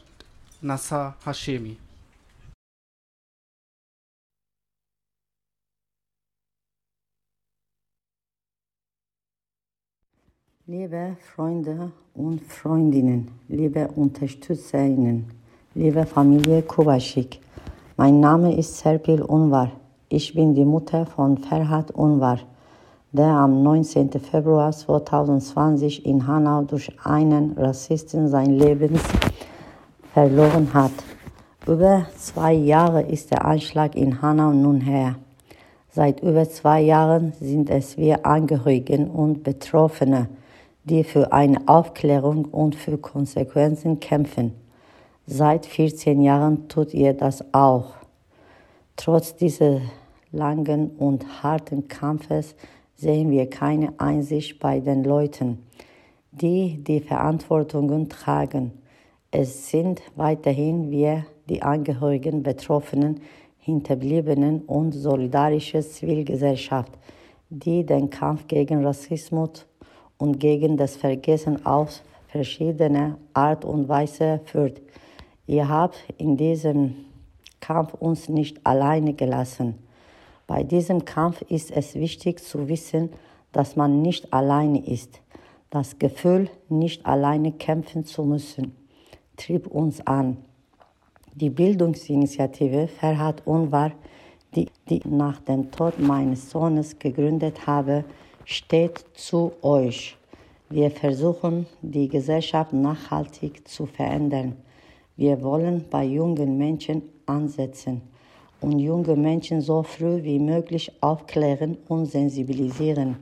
Nassar 0.60 1.16
Hashemi. 1.24 1.78
Liebe 10.66 11.16
Freunde 11.34 11.90
und 12.14 12.40
Freundinnen, 12.44 13.32
liebe 13.48 13.88
Unterstützerinnen, 13.88 15.39
liebe 15.74 16.04
Familie 16.04 16.62
Kubaschik, 16.62 17.38
mein 17.96 18.18
Name 18.18 18.56
ist 18.56 18.78
Serpil 18.78 19.22
Unvar. 19.22 19.70
Ich 20.08 20.34
bin 20.34 20.52
die 20.52 20.64
Mutter 20.64 21.06
von 21.06 21.38
Ferhat 21.38 21.92
Unvar, 21.92 22.40
der 23.12 23.28
am 23.28 23.62
19. 23.62 24.10
Februar 24.10 24.72
2020 24.72 26.04
in 26.04 26.26
Hanau 26.26 26.62
durch 26.62 26.90
einen 27.04 27.52
Rassisten 27.56 28.26
sein 28.26 28.58
Leben 28.58 28.98
verloren 30.12 30.74
hat. 30.74 30.90
Über 31.68 32.04
zwei 32.16 32.52
Jahre 32.52 33.02
ist 33.02 33.30
der 33.30 33.44
Anschlag 33.44 33.94
in 33.94 34.20
Hanau 34.20 34.50
nun 34.50 34.80
her. 34.80 35.14
Seit 35.92 36.20
über 36.20 36.48
zwei 36.48 36.80
Jahren 36.80 37.32
sind 37.40 37.70
es 37.70 37.96
wir 37.96 38.26
Angehörigen 38.26 39.08
und 39.08 39.44
Betroffene, 39.44 40.30
die 40.82 41.04
für 41.04 41.32
eine 41.32 41.58
Aufklärung 41.66 42.46
und 42.46 42.74
für 42.74 42.98
Konsequenzen 42.98 44.00
kämpfen. 44.00 44.59
Seit 45.32 45.64
14 45.64 46.22
Jahren 46.22 46.66
tut 46.66 46.92
ihr 46.92 47.14
das 47.14 47.54
auch. 47.54 47.94
Trotz 48.96 49.36
dieses 49.36 49.80
langen 50.32 50.90
und 50.98 51.44
harten 51.44 51.86
Kampfes 51.86 52.56
sehen 52.96 53.30
wir 53.30 53.48
keine 53.48 53.94
Einsicht 53.98 54.58
bei 54.58 54.80
den 54.80 55.04
Leuten, 55.04 55.64
die 56.32 56.82
die 56.82 56.98
Verantwortungen 56.98 58.08
tragen. 58.08 58.72
Es 59.30 59.70
sind 59.70 60.02
weiterhin 60.16 60.90
wir, 60.90 61.24
die 61.48 61.62
Angehörigen, 61.62 62.42
Betroffenen, 62.42 63.20
Hinterbliebenen 63.60 64.62
und 64.62 64.90
solidarische 64.90 65.80
Zivilgesellschaft, 65.80 66.90
die 67.50 67.86
den 67.86 68.10
Kampf 68.10 68.48
gegen 68.48 68.84
Rassismus 68.84 69.64
und 70.18 70.40
gegen 70.40 70.76
das 70.76 70.96
Vergessen 70.96 71.64
auf 71.64 72.02
verschiedene 72.26 73.16
Art 73.32 73.64
und 73.64 73.88
Weise 73.88 74.40
führt. 74.44 74.82
Ihr 75.50 75.68
habt 75.68 76.04
in 76.16 76.36
diesem 76.36 76.94
Kampf 77.58 77.94
uns 77.94 78.28
nicht 78.28 78.64
alleine 78.64 79.14
gelassen. 79.14 79.74
Bei 80.46 80.62
diesem 80.62 81.04
Kampf 81.04 81.42
ist 81.42 81.72
es 81.72 81.96
wichtig 81.96 82.38
zu 82.38 82.68
wissen, 82.68 83.08
dass 83.50 83.74
man 83.74 84.00
nicht 84.00 84.32
alleine 84.32 84.86
ist. 84.86 85.20
Das 85.68 85.98
Gefühl, 85.98 86.48
nicht 86.68 87.04
alleine 87.04 87.50
kämpfen 87.50 88.04
zu 88.04 88.22
müssen, 88.22 88.76
trieb 89.36 89.66
uns 89.66 90.06
an. 90.06 90.36
Die 91.34 91.50
Bildungsinitiative 91.50 92.86
Ferhat 92.86 93.44
Unvar, 93.44 93.90
die, 94.54 94.68
die 94.88 95.02
nach 95.04 95.40
dem 95.40 95.72
Tod 95.72 95.98
meines 95.98 96.48
Sohnes 96.48 96.96
gegründet 96.96 97.66
habe, 97.66 98.04
steht 98.44 99.04
zu 99.14 99.50
euch. 99.62 100.16
Wir 100.68 100.92
versuchen, 100.92 101.66
die 101.82 102.06
Gesellschaft 102.06 102.72
nachhaltig 102.72 103.66
zu 103.66 103.86
verändern. 103.86 104.54
Wir 105.20 105.42
wollen 105.42 105.84
bei 105.90 106.04
jungen 106.04 106.56
Menschen 106.56 107.02
ansetzen 107.26 108.00
und 108.62 108.78
junge 108.78 109.16
Menschen 109.16 109.60
so 109.60 109.82
früh 109.82 110.22
wie 110.22 110.38
möglich 110.38 110.90
aufklären 111.02 111.76
und 111.88 112.06
sensibilisieren. 112.06 113.16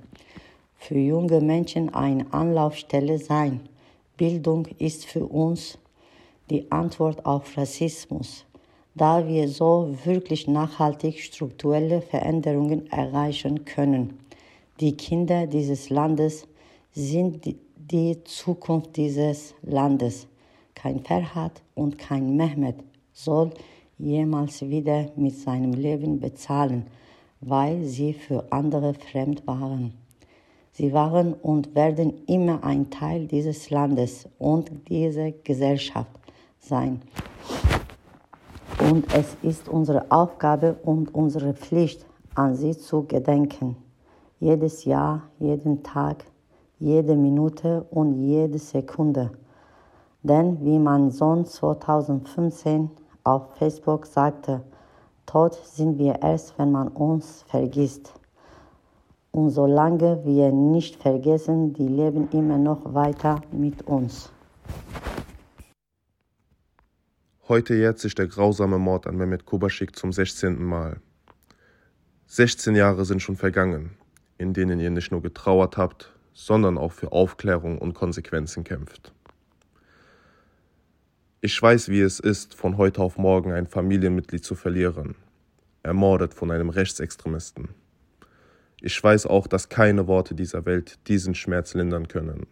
Für 0.77 0.97
junge 0.97 1.41
Menschen 1.41 1.93
eine 1.93 2.33
Anlaufstelle 2.33 3.19
sein. 3.19 3.63
Bildung 4.17 4.67
ist 4.79 5.07
für 5.07 5.27
uns 5.27 5.77
die 6.51 6.71
Antwort 6.71 7.27
auf 7.27 7.57
Rassismus, 7.57 8.45
da 8.95 9.27
wir 9.27 9.49
so 9.49 9.93
wirklich 10.05 10.47
nachhaltig 10.47 11.19
strukturelle 11.19 12.01
Veränderungen 12.01 12.87
erreichen 12.93 13.65
können. 13.65 14.21
Die 14.79 14.97
Kinder 14.97 15.49
dieses 15.49 15.91
Landes 15.91 16.47
sind 16.93 17.57
die 17.91 18.23
Zukunft 18.23 18.97
dieses 18.97 19.53
Landes. 19.63 20.28
Kein 20.81 21.01
Ferhat 21.01 21.61
und 21.75 21.99
kein 21.99 22.37
Mehmet 22.37 22.77
soll 23.13 23.51
jemals 23.99 24.63
wieder 24.63 25.11
mit 25.17 25.35
seinem 25.35 25.73
Leben 25.73 26.21
bezahlen, 26.21 26.87
weil 27.41 27.85
sie 27.85 28.13
für 28.13 28.45
andere 28.53 28.95
fremd 28.95 29.45
waren. 29.45 29.93
Sie 30.71 30.93
waren 30.93 31.35
und 31.35 31.75
werden 31.75 32.13
immer 32.29 32.63
ein 32.63 32.91
Teil 32.91 33.27
dieses 33.27 33.71
Landes 33.71 34.29
und 34.39 34.71
dieser 34.89 35.33
Gesellschaft 35.33 36.13
sein. 36.61 37.03
Und 38.89 39.13
es 39.13 39.37
ist 39.43 39.69
unsere 39.69 40.09
Aufgabe 40.13 40.77
und 40.85 41.13
unsere 41.13 41.55
Pflicht, 41.55 42.07
an 42.37 42.55
sie 42.55 42.79
zu 42.79 43.03
gedenken. 43.03 43.75
Jedes 44.39 44.85
Jahr, 44.85 45.29
jeden 45.41 45.83
Tag, 45.83 46.25
jede 46.79 47.17
Minute 47.17 47.85
und 47.91 48.15
jede 48.15 48.61
Sekunde. 48.61 49.33
Denn 50.23 50.65
wie 50.65 50.79
mein 50.79 51.11
Sohn 51.11 51.47
2015 51.47 52.91
auf 53.23 53.57
Facebook 53.57 54.07
sagte, 54.07 54.65
tot 55.27 55.55
sind 55.55 55.99
wir 55.99 56.23
erst, 56.23 56.59
wenn 56.59 56.73
man 56.73 56.89
uns 56.89 57.45
vergisst. 57.49 58.15
Und 59.31 59.51
solange 59.51 60.25
wir 60.25 60.51
nicht 60.51 60.97
vergessen, 60.97 61.73
die 61.73 61.87
leben 61.87 62.29
immer 62.33 62.59
noch 62.59 62.95
weiter 62.95 63.43
mit 63.53 63.87
uns. 63.87 64.33
Heute 67.49 67.75
jährt 67.75 67.99
sich 67.99 68.15
der 68.15 68.27
grausame 68.27 68.79
Mord 68.79 69.07
an 69.07 69.17
Mehmet 69.17 69.47
Kubaschik 69.47 69.95
zum 69.95 70.13
16. 70.13 70.63
Mal. 70.63 71.01
16 72.27 72.75
Jahre 72.75 73.05
sind 73.05 73.23
schon 73.23 73.37
vergangen, 73.37 73.93
in 74.37 74.53
denen 74.53 74.81
ihr 74.81 74.91
nicht 74.91 75.13
nur 75.13 75.23
getrauert 75.23 75.77
habt, 75.77 76.13
sondern 76.35 76.77
auch 76.77 76.93
für 76.93 77.13
Aufklärung 77.13 77.79
und 77.79 77.95
Konsequenzen 77.95 78.65
kämpft. 78.65 79.15
Ich 81.41 81.63
weiß, 81.63 81.89
wie 81.89 82.01
es 82.01 82.19
ist, 82.19 82.57
von 82.57 82.79
heute 82.79 83.01
auf 83.01 83.17
morgen 83.17 83.53
ein 83.53 83.69
Familienmitglied 83.69 84.45
zu 84.45 84.57
verlieren, 84.57 85.15
ermordet 85.85 86.35
von 86.35 86.51
einem 86.51 86.69
Rechtsextremisten. 86.69 87.69
Ich 88.81 89.01
weiß 89.01 89.27
auch, 89.27 89.47
dass 89.47 89.69
keine 89.69 90.09
Worte 90.09 90.35
dieser 90.35 90.67
Welt 90.67 90.99
diesen 91.07 91.37
Schmerz 91.37 91.75
lindern 91.75 92.09
können. 92.09 92.49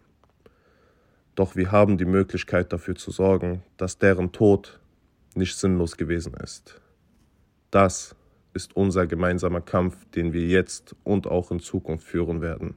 Doch 1.35 1.57
wir 1.57 1.69
haben 1.69 1.97
die 1.97 2.05
Möglichkeit 2.05 2.71
dafür 2.71 2.95
zu 2.95 3.11
sorgen, 3.11 3.61
dass 3.75 3.97
deren 3.97 4.31
Tod 4.31 4.79
nicht 5.35 5.57
sinnlos 5.57 5.97
gewesen 5.97 6.33
ist. 6.35 6.79
Das 7.71 8.15
ist 8.53 8.73
unser 8.77 9.05
gemeinsamer 9.05 9.59
Kampf, 9.59 10.05
den 10.15 10.31
wir 10.31 10.47
jetzt 10.47 10.95
und 11.03 11.27
auch 11.27 11.51
in 11.51 11.59
Zukunft 11.59 12.07
führen 12.07 12.41
werden. 12.41 12.75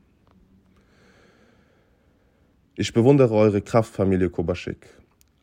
Ich 2.75 2.92
bewundere 2.92 3.35
eure 3.35 3.62
Kraft, 3.62 3.94
Familie 3.94 4.29
Kobaschik, 4.29 4.88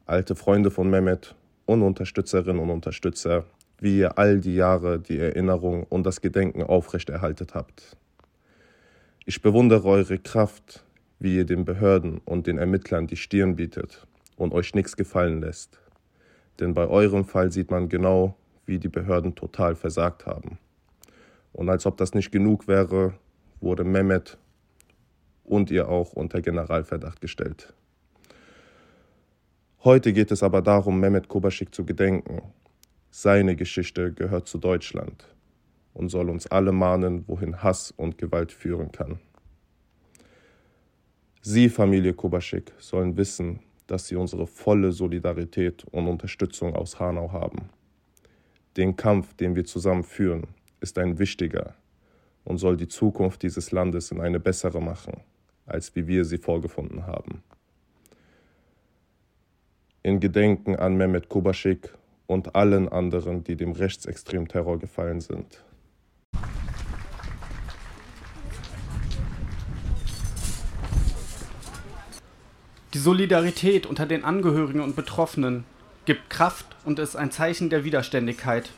alte 0.07 0.35
Freunde 0.35 0.71
von 0.71 0.89
Mehmet 0.89 1.35
und 1.65 1.81
Unterstützerinnen 1.81 2.61
und 2.61 2.69
Unterstützer, 2.69 3.43
wie 3.79 3.99
ihr 3.99 4.17
all 4.17 4.39
die 4.39 4.55
Jahre 4.55 4.99
die 4.99 5.19
Erinnerung 5.19 5.83
und 5.83 6.05
das 6.05 6.21
Gedenken 6.21 6.63
aufrechterhaltet 6.63 7.53
habt. 7.53 7.97
Ich 9.25 9.41
bewundere 9.41 9.85
eure 9.85 10.17
Kraft, 10.17 10.85
wie 11.19 11.35
ihr 11.35 11.45
den 11.45 11.65
Behörden 11.65 12.21
und 12.23 12.47
den 12.47 12.57
Ermittlern 12.57 13.07
die 13.07 13.17
Stirn 13.17 13.57
bietet 13.57 14.07
und 14.37 14.53
euch 14.53 14.73
nichts 14.73 14.95
gefallen 14.95 15.41
lässt. 15.41 15.77
Denn 16.61 16.73
bei 16.73 16.87
eurem 16.87 17.25
Fall 17.25 17.51
sieht 17.51 17.69
man 17.69 17.89
genau, 17.89 18.35
wie 18.65 18.79
die 18.79 18.87
Behörden 18.87 19.35
total 19.35 19.75
versagt 19.75 20.25
haben. 20.25 20.57
Und 21.51 21.69
als 21.69 21.85
ob 21.85 21.97
das 21.97 22.13
nicht 22.13 22.31
genug 22.31 22.67
wäre, 22.67 23.13
wurde 23.59 23.83
Mehmet 23.83 24.37
und 25.43 25.69
ihr 25.69 25.89
auch 25.89 26.13
unter 26.13 26.41
Generalverdacht 26.41 27.19
gestellt. 27.19 27.73
Heute 29.83 30.11
geht 30.11 30.31
es 30.31 30.41
aber 30.41 30.63
darum, 30.63 30.99
Mehmet 30.99 31.27
Kobaschik 31.27 31.73
zu 31.73 31.85
gedenken. 31.85 32.41
Seine 33.11 33.55
Geschichte 33.55 34.11
gehört 34.11 34.47
zu 34.47 34.57
Deutschland 34.57 35.27
und 35.93 36.09
soll 36.09 36.29
uns 36.29 36.47
alle 36.47 36.71
mahnen, 36.71 37.23
wohin 37.27 37.61
Hass 37.61 37.91
und 37.91 38.17
Gewalt 38.17 38.51
führen 38.51 38.91
kann. 38.91 39.19
Sie, 41.41 41.69
Familie 41.69 42.13
Kobaschik, 42.13 42.73
sollen 42.79 43.17
wissen, 43.17 43.59
dass 43.85 44.07
Sie 44.07 44.15
unsere 44.15 44.47
volle 44.47 44.91
Solidarität 44.91 45.85
und 45.91 46.07
Unterstützung 46.07 46.75
aus 46.75 46.99
Hanau 46.99 47.31
haben. 47.31 47.69
Den 48.75 48.95
Kampf, 48.95 49.35
den 49.35 49.55
wir 49.55 49.63
zusammen 49.63 50.03
führen, 50.03 50.47
ist 50.81 50.97
ein 50.97 51.19
wichtiger 51.19 51.75
und 52.43 52.57
soll 52.57 52.77
die 52.77 52.87
Zukunft 52.87 53.43
dieses 53.43 53.71
Landes 53.71 54.11
in 54.11 54.21
eine 54.21 54.39
bessere 54.39 54.81
machen, 54.81 55.21
als 55.65 55.95
wie 55.95 56.07
wir 56.07 56.25
sie 56.25 56.37
vorgefunden 56.37 57.05
haben. 57.05 57.43
In 60.07 60.21
Gedenken 60.21 60.77
an 60.77 60.95
Mehmet 60.95 61.27
Kobaschik 61.27 61.89
und 62.27 62.55
allen 62.55 62.87
anderen, 62.87 63.43
die 63.43 63.57
dem 63.57 63.73
Rechtsextremterror 63.73 64.79
gefallen 64.79 65.19
sind. 65.19 65.65
Die 72.93 72.97
Solidarität 72.97 73.85
unter 73.85 74.05
den 74.05 74.23
Angehörigen 74.23 74.79
und 74.79 74.95
Betroffenen 74.95 75.65
gibt 76.05 76.29
Kraft 76.29 76.77
und 76.85 76.99
ist 76.99 77.17
ein 77.17 77.31
Zeichen 77.31 77.69
der 77.69 77.83
Widerständigkeit. 77.83 78.69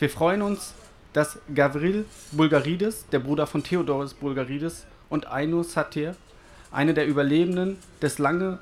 Wir 0.00 0.10
freuen 0.10 0.42
uns, 0.42 0.74
dass 1.12 1.38
Gavril 1.54 2.04
Bulgaridis, 2.32 3.06
der 3.12 3.20
Bruder 3.20 3.46
von 3.46 3.62
Theodoros 3.62 4.14
Bulgaridis, 4.14 4.86
und 5.08 5.28
Ainu 5.28 5.62
Satir, 5.62 6.16
eine 6.72 6.94
der 6.94 7.06
Überlebenden 7.06 7.78
des 8.02 8.18
lange 8.18 8.58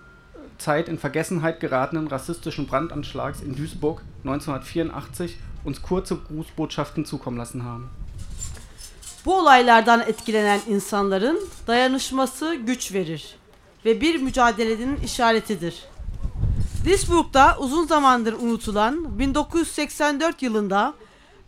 Zeit 0.65 0.89
in 0.89 0.99
Vergessenheit 0.99 1.61
geratenen 1.61 2.09
rassistischen 2.11 2.67
Brandanschlags 2.67 3.43
in 3.43 3.57
Duisburg 3.57 4.01
1984, 4.25 5.37
uns 5.65 5.83
kurze 5.83 6.17
Grußbotschaften 6.17 7.05
zukommen 7.05 7.39
lassen 7.39 7.65
haben. 7.65 7.91
Bu 9.25 9.39
olaylardan 9.39 10.01
etkilenen 10.01 10.61
insanların 10.69 11.39
dayanışması 11.67 12.55
güç 12.55 12.93
verir. 12.93 13.37
ve 13.85 14.01
bir 14.01 14.21
mücadelenin 14.21 14.97
işaretidir. 14.97 15.85
Duisburg'da 16.85 17.57
uzun 17.59 17.87
zamandır 17.87 18.33
unutulan 18.33 19.19
1984 19.19 20.43
yılında 20.43 20.95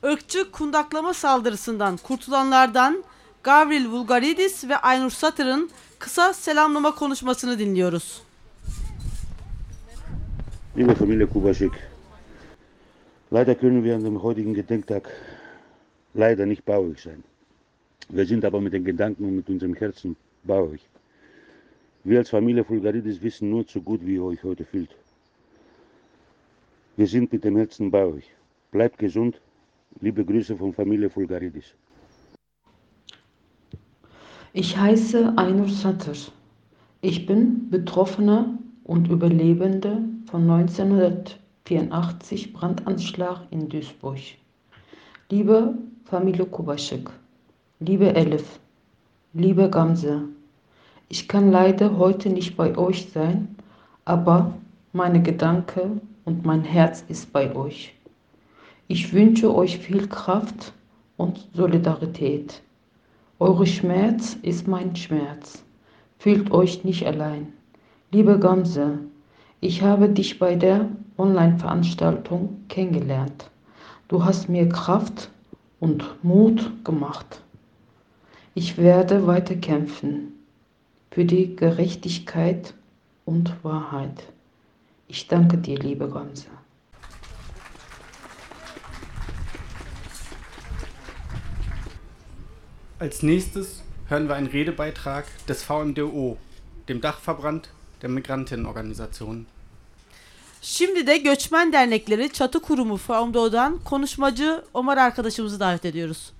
ırkçı 0.04 0.50
kundaklama 0.50 1.14
saldırısından 1.14 1.96
kurtulanlardan 1.96 3.04
Gavril 3.42 3.90
Vulgaridis 3.90 4.64
ve 4.64 4.76
Aynur 4.76 5.10
Satır'ın 5.10 5.70
kısa 5.98 6.32
selamlama 6.32 6.94
konuşmasını 6.94 7.58
dinliyoruz. 7.58 8.22
Liebe 10.76 10.96
Familie 10.96 11.28
Kubaschik, 11.28 11.70
leider 13.30 13.54
können 13.54 13.84
wir 13.84 13.94
an 13.94 14.02
dem 14.02 14.20
heutigen 14.20 14.54
Gedenktag 14.54 15.08
leider 16.14 16.46
nicht 16.46 16.64
bei 16.64 16.76
euch 16.76 17.00
sein. 17.00 17.22
Wir 18.08 18.26
sind 18.26 18.44
aber 18.44 18.60
mit 18.60 18.72
den 18.72 18.84
Gedanken 18.84 19.24
und 19.24 19.36
mit 19.36 19.48
unserem 19.48 19.74
Herzen 19.74 20.16
bei 20.42 20.58
euch. 20.58 20.80
Wir 22.02 22.18
als 22.18 22.30
Familie 22.30 22.64
Fulgaridis 22.64 23.22
wissen 23.22 23.50
nur 23.50 23.64
zu 23.64 23.80
gut, 23.82 24.04
wie 24.04 24.14
ihr 24.14 24.24
euch 24.24 24.42
heute 24.42 24.64
fühlt. 24.64 24.90
Wir 26.96 27.06
sind 27.06 27.32
mit 27.32 27.44
dem 27.44 27.56
Herzen 27.56 27.92
bei 27.92 28.04
euch. 28.04 28.28
Bleibt 28.72 28.98
gesund. 28.98 29.40
Liebe 30.00 30.24
Grüße 30.24 30.56
von 30.56 30.72
Familie 30.72 31.08
Fulgaridis. 31.08 31.72
Ich 34.52 34.76
heiße 34.76 35.34
Ainur 35.36 35.68
Satır. 35.68 36.32
Ich 37.00 37.26
bin 37.26 37.70
Betroffene 37.70 38.58
und 38.82 39.08
Überlebende 39.08 40.13
von 40.26 40.50
1984 40.50 42.52
Brandanschlag 42.52 43.40
in 43.50 43.68
Duisburg. 43.68 44.18
Liebe 45.30 45.74
Familie 46.04 46.46
Kubaschik, 46.46 47.10
liebe 47.80 48.14
Elif, 48.14 48.60
liebe 49.32 49.68
Gamse, 49.68 50.22
ich 51.08 51.28
kann 51.28 51.50
leider 51.50 51.98
heute 51.98 52.30
nicht 52.30 52.56
bei 52.56 52.76
euch 52.76 53.08
sein, 53.12 53.56
aber 54.04 54.54
meine 54.92 55.22
Gedanken 55.22 56.00
und 56.24 56.44
mein 56.44 56.62
Herz 56.62 57.04
ist 57.08 57.32
bei 57.32 57.54
euch. 57.54 57.94
Ich 58.88 59.12
wünsche 59.12 59.54
euch 59.54 59.78
viel 59.78 60.06
Kraft 60.08 60.72
und 61.16 61.48
Solidarität. 61.54 62.62
Eure 63.38 63.66
Schmerz 63.66 64.36
ist 64.42 64.68
mein 64.68 64.94
Schmerz. 64.96 65.64
Fühlt 66.18 66.50
euch 66.50 66.84
nicht 66.84 67.06
allein. 67.06 67.52
Liebe 68.10 68.38
Gamse, 68.38 68.98
ich 69.64 69.80
habe 69.80 70.10
dich 70.10 70.38
bei 70.38 70.56
der 70.56 70.90
Online-Veranstaltung 71.16 72.66
kennengelernt. 72.68 73.50
Du 74.08 74.22
hast 74.22 74.50
mir 74.50 74.68
Kraft 74.68 75.30
und 75.80 76.22
Mut 76.22 76.84
gemacht. 76.84 77.40
Ich 78.52 78.76
werde 78.76 79.26
weiter 79.26 79.56
kämpfen 79.56 80.34
für 81.10 81.24
die 81.24 81.56
Gerechtigkeit 81.56 82.74
und 83.24 83.64
Wahrheit. 83.64 84.24
Ich 85.08 85.28
danke 85.28 85.56
dir, 85.56 85.78
liebe 85.78 86.10
Gamse. 86.10 86.48
Als 92.98 93.22
nächstes 93.22 93.82
hören 94.08 94.28
wir 94.28 94.34
einen 94.34 94.46
Redebeitrag 94.46 95.24
des 95.46 95.62
VMDO, 95.62 96.36
dem 96.90 97.00
Dachverband 97.00 97.70
der 98.02 98.10
Migrantinnenorganisation. 98.10 99.46
Şimdi 100.66 101.06
de 101.06 101.18
Göçmen 101.18 101.72
Dernekleri 101.72 102.32
Çatı 102.32 102.62
Kurumu 102.62 102.96
FAMDO'dan 102.96 103.78
konuşmacı 103.78 104.64
Omar 104.74 104.98
arkadaşımızı 104.98 105.60
davet 105.60 105.84
ediyoruz. 105.84 106.32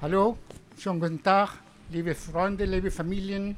Hallo, 0.00 0.36
Schönen 0.78 1.00
guten 1.00 1.18
Tag, 1.18 1.48
liebe 1.92 2.14
Freunde, 2.14 2.72
liebe 2.72 2.90
Familien. 2.90 3.56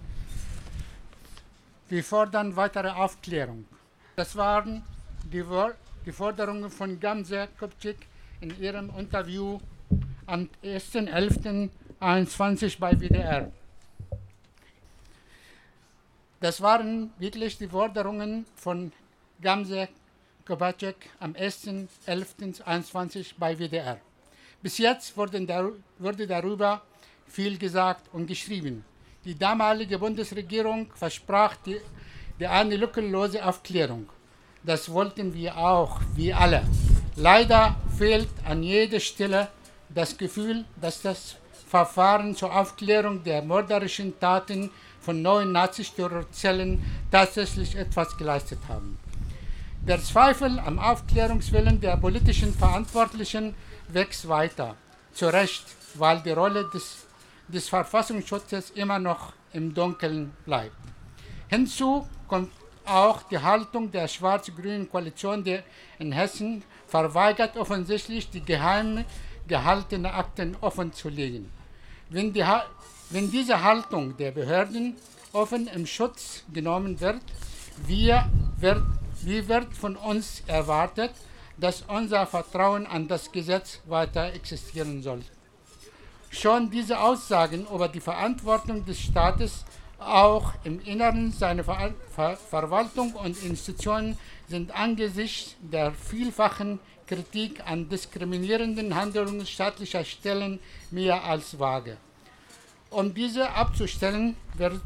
Wir 1.89 2.03
fordern 2.03 2.51
weitere 2.51 2.89
Aufklärung. 2.89 3.65
Das 4.17 4.37
waren 4.37 4.83
die, 5.33 5.45
die 6.07 6.13
Forderungen 6.13 6.71
von 6.79 7.01
Gamze 7.01 7.49
Kopczyk 7.61 7.97
in 8.43 8.51
ihrem 8.61 8.91
Interview 8.99 9.59
am 10.27 10.49
1.11.21 10.63 12.81
bei 12.81 12.93
WDR. 12.93 13.60
Das 16.41 16.61
waren 16.63 17.13
wirklich 17.19 17.59
die 17.59 17.69
Forderungen 17.69 18.47
von 18.57 18.93
Gamze 19.43 19.89
Kopacek 20.47 20.97
am 21.21 21.35
1.11.21 21.35 23.35
bei 23.39 23.59
WDR. 23.59 23.99
Bis 24.63 24.79
jetzt 24.79 25.15
wurde 25.19 26.27
darüber 26.27 26.81
viel 27.27 27.59
gesagt 27.59 28.09
und 28.15 28.27
geschrieben. 28.27 28.87
Die 29.27 29.39
damalige 29.39 29.99
Bundesregierung 29.99 30.91
versprach 30.95 31.57
die, 31.57 31.79
der 32.41 32.53
eine 32.53 32.77
lückenlose 32.77 33.45
Aufklärung. 33.45 34.09
Das 34.63 34.91
wollten 34.91 35.35
wir 35.35 35.59
auch, 35.59 36.01
wir 36.15 36.39
alle. 36.39 36.63
Leider 37.17 37.77
fehlt 37.99 38.31
an 38.47 38.63
jeder 38.63 39.01
Stelle 39.01 39.49
das 39.91 40.17
Gefühl, 40.17 40.65
dass 40.81 41.03
das 41.03 41.37
Verfahren 41.67 42.35
zur 42.35 42.57
Aufklärung 42.57 43.23
der 43.23 43.43
mörderischen 43.43 44.19
Taten 44.19 44.71
von 45.01 45.23
neuen 45.23 45.53
Nazi-Terrorzellen 45.53 46.83
tatsächlich 47.11 47.77
etwas 47.77 48.17
geleistet 48.17 48.61
haben. 48.69 48.99
Der 49.87 50.01
Zweifel 50.03 50.59
am 50.59 50.79
Aufklärungswillen 50.79 51.81
der 51.81 51.97
politischen 51.97 52.55
Verantwortlichen 52.55 53.55
wächst 53.89 54.29
weiter. 54.29 54.77
Zu 55.13 55.33
Recht, 55.33 55.65
weil 55.95 56.21
die 56.21 56.33
Rolle 56.33 56.69
des, 56.73 57.07
des 57.49 57.69
Verfassungsschutzes 57.69 58.71
immer 58.71 58.99
noch 58.99 59.33
im 59.53 59.73
Dunkeln 59.73 60.33
bleibt. 60.45 60.77
Hinzu 61.49 62.07
kommt 62.29 62.53
auch 62.85 63.23
die 63.23 63.39
Haltung 63.39 63.91
der 63.91 64.07
schwarz-grünen 64.07 64.89
Koalition 64.89 65.43
der 65.45 65.63
in 65.99 66.13
Hessen 66.13 66.63
verweigert 66.87 67.57
offensichtlich 67.57 68.31
die 68.31 68.43
geheim 68.43 69.05
gehaltenen 69.47 70.07
Akten 70.07 70.57
offenzulegen. 70.61 71.51
Wenn, 72.09 72.33
die, 72.33 72.45
wenn 73.11 73.31
diese 73.31 73.63
Haltung 73.63 74.17
der 74.17 74.31
Behörden 74.31 74.97
offen 75.33 75.67
im 75.67 75.87
Schutz 75.87 76.45
genommen 76.53 77.01
wird, 77.01 77.21
wie 77.87 78.15
wird, 78.59 78.83
wie 79.23 79.49
wird 79.49 79.75
von 79.75 79.97
uns 79.97 80.43
erwartet, 80.47 81.13
dass 81.59 81.83
unser 81.83 82.27
Vertrauen 82.27 82.87
an 82.87 83.09
das 83.09 83.31
Gesetz 83.33 83.81
weiter 83.87 84.33
existieren 84.33 85.03
soll. 85.03 85.23
Schon 86.31 86.71
diese 86.71 87.01
Aussagen 87.01 87.67
über 87.75 87.89
die 87.89 88.01
Verantwortung 88.01 88.85
des 88.87 89.01
Staates 89.01 89.65
auch 89.99 90.55
im 90.65 90.81
Inneren 90.81 91.33
seiner 91.33 91.65
Ver 91.65 91.93
Ver 92.15 92.37
Verwaltung 92.37 93.13
und 93.15 93.43
Institutionen 93.43 94.17
sind 94.49 94.75
angesichts 94.75 95.57
der 95.61 95.93
vielfachen 95.93 96.79
Kritik 97.07 97.61
an 97.67 97.89
diskriminierenden 97.89 98.95
Handlungen 98.95 99.45
staatlicher 99.45 100.05
Stellen 100.05 100.61
mehr 100.91 101.25
als 101.25 101.59
vage. 101.59 101.97
Um 102.91 103.15
diese 103.15 103.49
abzustellen, 103.49 104.37
wird, 104.55 104.81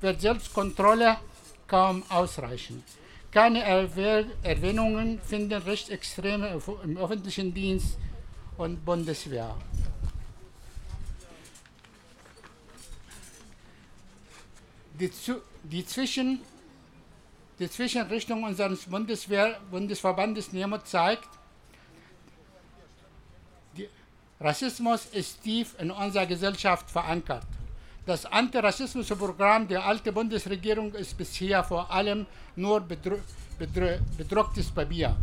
wird 0.00 0.20
Selbstkontrolle 0.20 1.18
kaum 1.68 2.02
ausreichen. 2.08 2.82
Keine 3.30 3.62
Erwähnungen 3.62 5.20
finden 5.20 5.62
Rechtsextreme 5.62 6.60
im 6.82 6.96
öffentlichen 6.96 7.54
Dienst 7.54 7.96
und 8.56 8.84
Bundeswehr. 8.84 9.54
Die, 14.98 15.12
die, 15.62 15.86
Zwischen, 15.86 16.40
die 17.60 17.70
Zwischenrichtung 17.70 18.42
unseres 18.42 18.86
Bundeswehr, 18.86 19.60
Bundesverbandes 19.70 20.52
NEMO 20.52 20.78
zeigt, 20.78 21.28
Rassismus 24.40 25.06
ist 25.12 25.42
tief 25.42 25.74
in 25.80 25.90
unserer 25.90 26.26
Gesellschaft 26.26 26.88
verankert. 26.88 27.46
Das 28.06 28.24
Antirassismusprogramm 28.24 29.66
der 29.66 29.84
alten 29.84 30.14
Bundesregierung 30.14 30.94
ist 30.94 31.18
bisher 31.18 31.64
vor 31.64 31.90
allem 31.90 32.24
nur 32.54 32.80
bedru 32.80 33.18
bedru 33.58 33.98
bedrucktes 34.16 34.70
Papier. 34.70 35.16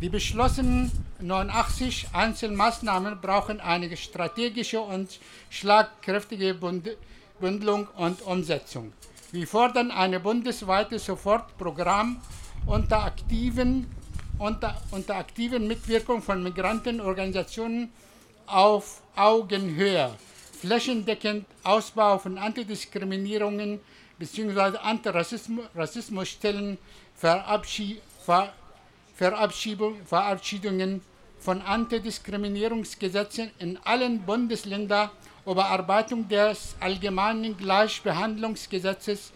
Die 0.00 0.08
beschlossenen 0.08 0.92
89 1.20 2.10
Einzelmaßnahmen 2.12 3.20
brauchen 3.20 3.60
eine 3.60 3.96
strategische 3.96 4.80
und 4.80 5.18
schlagkräftige 5.50 6.54
Bund 6.54 6.88
Bündelung 7.40 7.88
und 7.96 8.22
Umsetzung. 8.22 8.92
Wir 9.32 9.46
fordern 9.48 9.90
ein 9.90 10.22
bundesweites 10.22 11.06
Sofortprogramm 11.06 12.20
unter 12.66 13.04
aktiven, 13.04 13.86
unter, 14.38 14.80
unter 14.92 15.16
aktiven 15.16 15.66
Mitwirkung 15.66 16.22
von 16.22 16.42
Migrantenorganisationen 16.42 17.90
auf 18.48 19.02
Augenhöhe, 19.16 20.10
flächendeckend 20.60 21.46
Ausbau 21.64 22.18
von 22.18 22.38
Antidiskriminierungen 22.38 23.80
bzw. 24.18 24.78
Antirassismusstellen, 24.78 26.78
Verabschied, 27.14 28.00
Ver, 28.24 28.52
Verabschiedungen 29.14 31.00
von 31.38 31.62
Antidiskriminierungsgesetzen 31.62 33.50
in 33.58 33.78
allen 33.84 34.22
Bundesländern, 34.22 35.10
Überarbeitung 35.46 36.28
des 36.28 36.74
Allgemeinen 36.80 37.56
Gleichbehandlungsgesetzes 37.56 39.32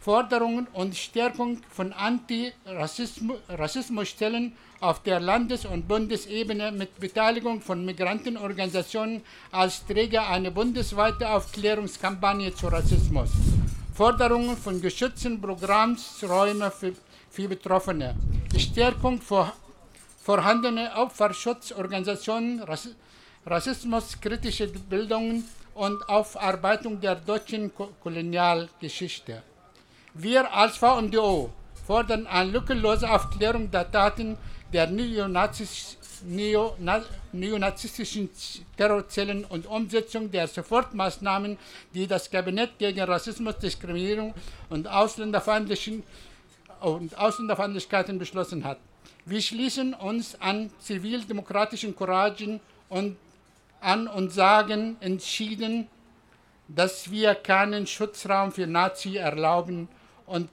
Forderungen 0.00 0.66
und 0.72 0.96
Stärkung 0.96 1.60
von 1.70 1.92
Antirassismusstellen 1.92 4.56
auf 4.80 5.02
der 5.02 5.20
Landes- 5.20 5.66
und 5.66 5.86
Bundesebene 5.86 6.72
mit 6.72 6.98
Beteiligung 6.98 7.60
von 7.60 7.84
Migrantenorganisationen 7.84 9.22
als 9.52 9.86
Träger 9.86 10.28
einer 10.28 10.50
bundesweiten 10.50 11.24
Aufklärungskampagne 11.24 12.54
zu 12.54 12.68
Rassismus. 12.68 13.30
Forderungen 13.94 14.56
von 14.56 14.80
geschützten 14.80 15.40
Programmsräumen 15.40 16.72
für, 16.72 16.94
für 17.30 17.48
Betroffene. 17.48 18.16
Stärkung 18.56 19.20
vor, 19.20 19.52
vorhandener 20.22 20.92
Opferschutzorganisationen, 20.96 22.62
Rass, 22.62 22.88
rassismuskritische 23.44 24.68
Bildungen 24.68 25.44
und 25.74 26.08
Aufarbeitung 26.08 26.98
der 27.00 27.16
deutschen 27.16 27.70
Kolonialgeschichte. 28.02 29.42
Wir 30.14 30.52
als 30.52 30.78
VMDO 30.78 31.50
fordern 31.86 32.26
eine 32.26 32.50
lückenlose 32.50 33.10
Aufklärung 33.10 33.70
der 33.70 33.90
Taten 33.90 34.36
der 34.72 34.86
Neonazis, 34.86 35.96
Neo, 36.24 36.76
neonazistischen 37.32 38.28
Terrorzellen 38.76 39.44
und 39.46 39.66
Umsetzung 39.66 40.30
der 40.30 40.46
Sofortmaßnahmen, 40.46 41.56
die 41.94 42.06
das 42.06 42.30
Kabinett 42.30 42.78
gegen 42.78 43.00
Rassismus, 43.00 43.58
Diskriminierung 43.58 44.34
und, 44.68 44.86
Ausländerfeindlichen, 44.86 46.02
und 46.80 47.16
Ausländerfeindlichkeiten 47.16 48.18
beschlossen 48.18 48.64
hat. 48.64 48.78
Wir 49.24 49.40
schließen 49.40 49.94
uns 49.94 50.38
an 50.40 50.70
zivildemokratischen 50.80 51.94
Couragen 51.96 52.60
und 52.88 53.16
an 53.80 54.08
und 54.08 54.30
sagen 54.30 54.96
entschieden, 55.00 55.88
dass 56.68 57.10
wir 57.10 57.34
keinen 57.34 57.86
Schutzraum 57.86 58.52
für 58.52 58.66
Nazi 58.66 59.16
erlauben 59.16 59.88
und, 60.26 60.50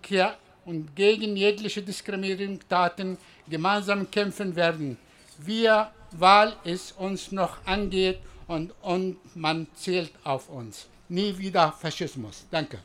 und 0.66 0.96
gegen 0.96 1.36
jegliche 1.36 1.82
Diskriminierungstaten 1.82 3.18
gemeinsam 3.50 4.10
kämpfen 4.12 4.56
werden. 4.56 4.98
Wir, 5.38 5.92
weil 6.12 6.54
es 6.64 6.92
uns 6.92 7.32
noch 7.32 7.58
angeht 7.66 8.20
und, 8.48 8.74
und 8.82 9.18
man 9.36 9.68
zählt 9.76 10.12
auf 10.24 10.50
uns. 10.50 10.88
Nie 11.10 11.38
wieder 11.38 11.72
Faschismus. 11.72 12.46
Danke. 12.52 12.80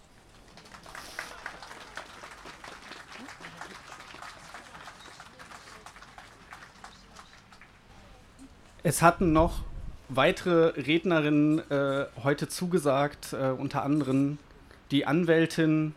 Es 8.84 9.00
hatten 9.00 9.32
noch 9.32 9.62
weitere 10.08 10.80
Rednerinnen 10.80 11.60
äh, 11.70 12.06
heute 12.22 12.48
zugesagt, 12.48 13.32
äh, 13.32 13.50
unter 13.50 13.84
anderem 13.84 14.38
die 14.90 15.06
Anwältin 15.06 15.94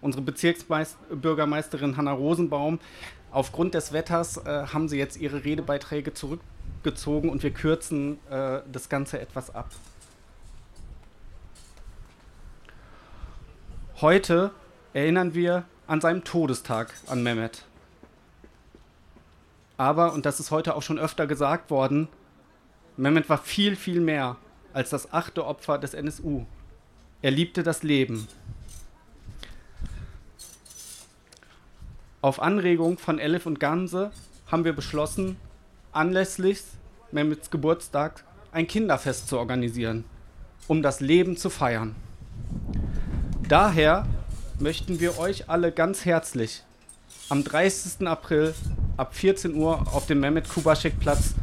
unsere 0.00 0.22
Bezirksbürgermeisterin 0.22 1.96
Hanna 1.96 2.12
Rosenbaum. 2.12 2.78
Aufgrund 3.30 3.74
des 3.74 3.92
Wetters 3.92 4.38
äh, 4.38 4.66
haben 4.72 4.88
sie 4.88 4.96
jetzt 4.96 5.18
ihre 5.18 5.44
Redebeiträge 5.44 6.14
zurückgezogen 6.14 7.28
und 7.28 7.42
wir 7.42 7.52
kürzen 7.52 8.18
äh, 8.30 8.60
das 8.70 8.88
Ganze 8.88 9.20
etwas 9.20 9.54
ab. 9.54 9.70
Heute 14.00 14.52
erinnern 14.92 15.34
wir 15.34 15.64
an 15.86 16.00
seinem 16.00 16.24
Todestag 16.24 16.94
an 17.06 17.22
Mehmet. 17.22 17.64
Aber, 19.76 20.12
und 20.12 20.24
das 20.24 20.40
ist 20.40 20.50
heute 20.50 20.74
auch 20.74 20.82
schon 20.82 20.98
öfter 20.98 21.26
gesagt 21.26 21.70
worden, 21.70 22.08
Mehmet 22.96 23.28
war 23.28 23.38
viel, 23.38 23.76
viel 23.76 24.00
mehr 24.00 24.36
als 24.72 24.90
das 24.90 25.12
achte 25.12 25.44
Opfer 25.44 25.78
des 25.78 25.94
NSU. 25.94 26.44
Er 27.22 27.30
liebte 27.30 27.62
das 27.62 27.82
Leben. 27.82 28.28
Auf 32.20 32.42
Anregung 32.42 32.98
von 32.98 33.20
Elif 33.20 33.46
und 33.46 33.60
Ganse 33.60 34.10
haben 34.50 34.64
wir 34.64 34.72
beschlossen, 34.72 35.36
anlässlich 35.92 36.62
Mehmets 37.12 37.48
Geburtstag 37.48 38.24
ein 38.50 38.66
Kinderfest 38.66 39.28
zu 39.28 39.38
organisieren, 39.38 40.02
um 40.66 40.82
das 40.82 40.98
Leben 40.98 41.36
zu 41.36 41.48
feiern. 41.48 41.94
Daher 43.48 44.04
möchten 44.58 44.98
wir 44.98 45.16
euch 45.20 45.48
alle 45.48 45.70
ganz 45.70 46.04
herzlich 46.04 46.64
am 47.28 47.44
30. 47.44 48.08
April 48.08 48.52
ab 48.96 49.14
14 49.14 49.54
Uhr 49.54 49.86
auf 49.92 50.06
dem 50.06 50.18
Mehmet 50.18 50.48
Kubaschik 50.48 50.98
Platz 50.98 51.34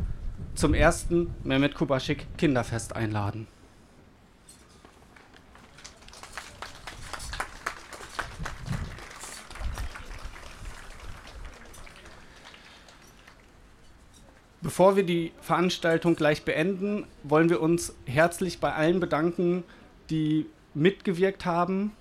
zum 0.56 0.74
ersten 0.74 1.34
Mehmet 1.46 1.74
Kubaschik 1.76 2.28
Kinderfest 2.38 2.94
einladen. 2.98 3.48
Bevor 14.76 14.98
wir 14.98 15.04
die 15.04 15.32
Veranstaltung 15.40 16.18
gleich 16.18 16.44
beenden, 16.44 17.08
wollen 17.24 17.50
wir 17.50 17.62
uns 17.62 17.96
herzlich 18.06 18.60
bei 18.60 18.74
allen 18.74 19.00
bedanken, 19.00 19.64
die 20.10 20.48
mitgewirkt 20.74 21.46
haben. 21.46 21.94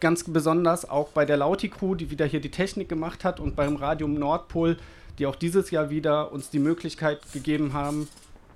Ganz 0.00 0.24
besonders 0.24 0.88
auch 0.88 1.10
bei 1.10 1.26
der 1.26 1.36
Lauti 1.36 1.68
Crew, 1.68 1.96
die 1.96 2.10
wieder 2.10 2.24
hier 2.24 2.40
die 2.40 2.50
Technik 2.50 2.88
gemacht 2.88 3.24
hat 3.24 3.40
und 3.40 3.56
beim 3.56 3.76
Radium 3.76 4.14
Nordpol, 4.14 4.78
die 5.18 5.26
auch 5.26 5.36
dieses 5.36 5.70
Jahr 5.70 5.90
wieder 5.90 6.32
uns 6.32 6.48
die 6.48 6.60
Möglichkeit 6.60 7.20
gegeben 7.34 7.74
haben, 7.74 8.08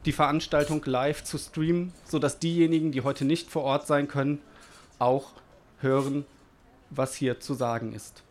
die 0.07 0.13
Veranstaltung 0.13 0.83
live 0.87 1.23
zu 1.25 1.37
streamen, 1.37 1.93
sodass 2.07 2.39
diejenigen, 2.39 2.91
die 2.91 3.03
heute 3.03 3.27
nicht 3.27 3.51
vor 3.51 3.65
Ort 3.65 3.87
sein 3.87 4.09
können, 4.09 4.41
auch 4.99 5.33
hören, 5.83 6.25
was 6.89 7.15
hier 7.15 7.39
zu 7.39 7.53
sagen 7.53 7.93
ist. 7.93 8.23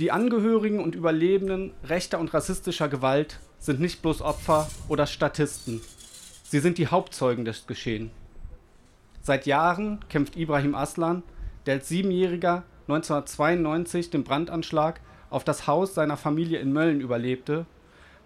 Die 0.00 0.12
Angehörigen 0.12 0.80
und 0.80 0.94
Überlebenden 0.94 1.74
rechter 1.84 2.18
und 2.18 2.32
rassistischer 2.32 2.88
Gewalt 2.88 3.38
sind 3.58 3.80
nicht 3.80 4.00
bloß 4.00 4.22
Opfer 4.22 4.66
oder 4.88 5.06
Statisten. 5.06 5.82
Sie 6.42 6.60
sind 6.60 6.78
die 6.78 6.86
Hauptzeugen 6.86 7.44
des 7.44 7.66
Geschehens. 7.66 8.10
Seit 9.20 9.44
Jahren 9.44 10.00
kämpft 10.08 10.36
Ibrahim 10.36 10.74
Aslan, 10.74 11.22
der 11.66 11.74
als 11.74 11.88
Siebenjähriger 11.90 12.62
1992 12.88 14.08
den 14.08 14.24
Brandanschlag 14.24 15.02
auf 15.28 15.44
das 15.44 15.66
Haus 15.66 15.92
seiner 15.92 16.16
Familie 16.16 16.60
in 16.60 16.72
Mölln 16.72 17.02
überlebte, 17.02 17.66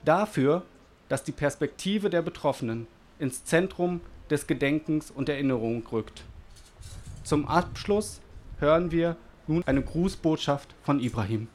dafür, 0.05 0.63
dass 1.09 1.25
die 1.25 1.33
Perspektive 1.33 2.09
der 2.09 2.23
Betroffenen 2.23 2.87
ins 3.19 3.45
Zentrum 3.45 4.01
des 4.31 4.47
Gedenkens 4.47 5.11
und 5.11 5.29
Erinnerung 5.29 5.85
rückt. 5.91 6.23
Zum 7.25 7.49
Abschluss 7.49 8.21
hören 8.61 8.93
wir 8.93 9.17
nun 9.49 9.65
eine 9.67 9.83
Grußbotschaft 9.83 10.73
von 10.85 11.01
Ibrahim. 11.01 11.49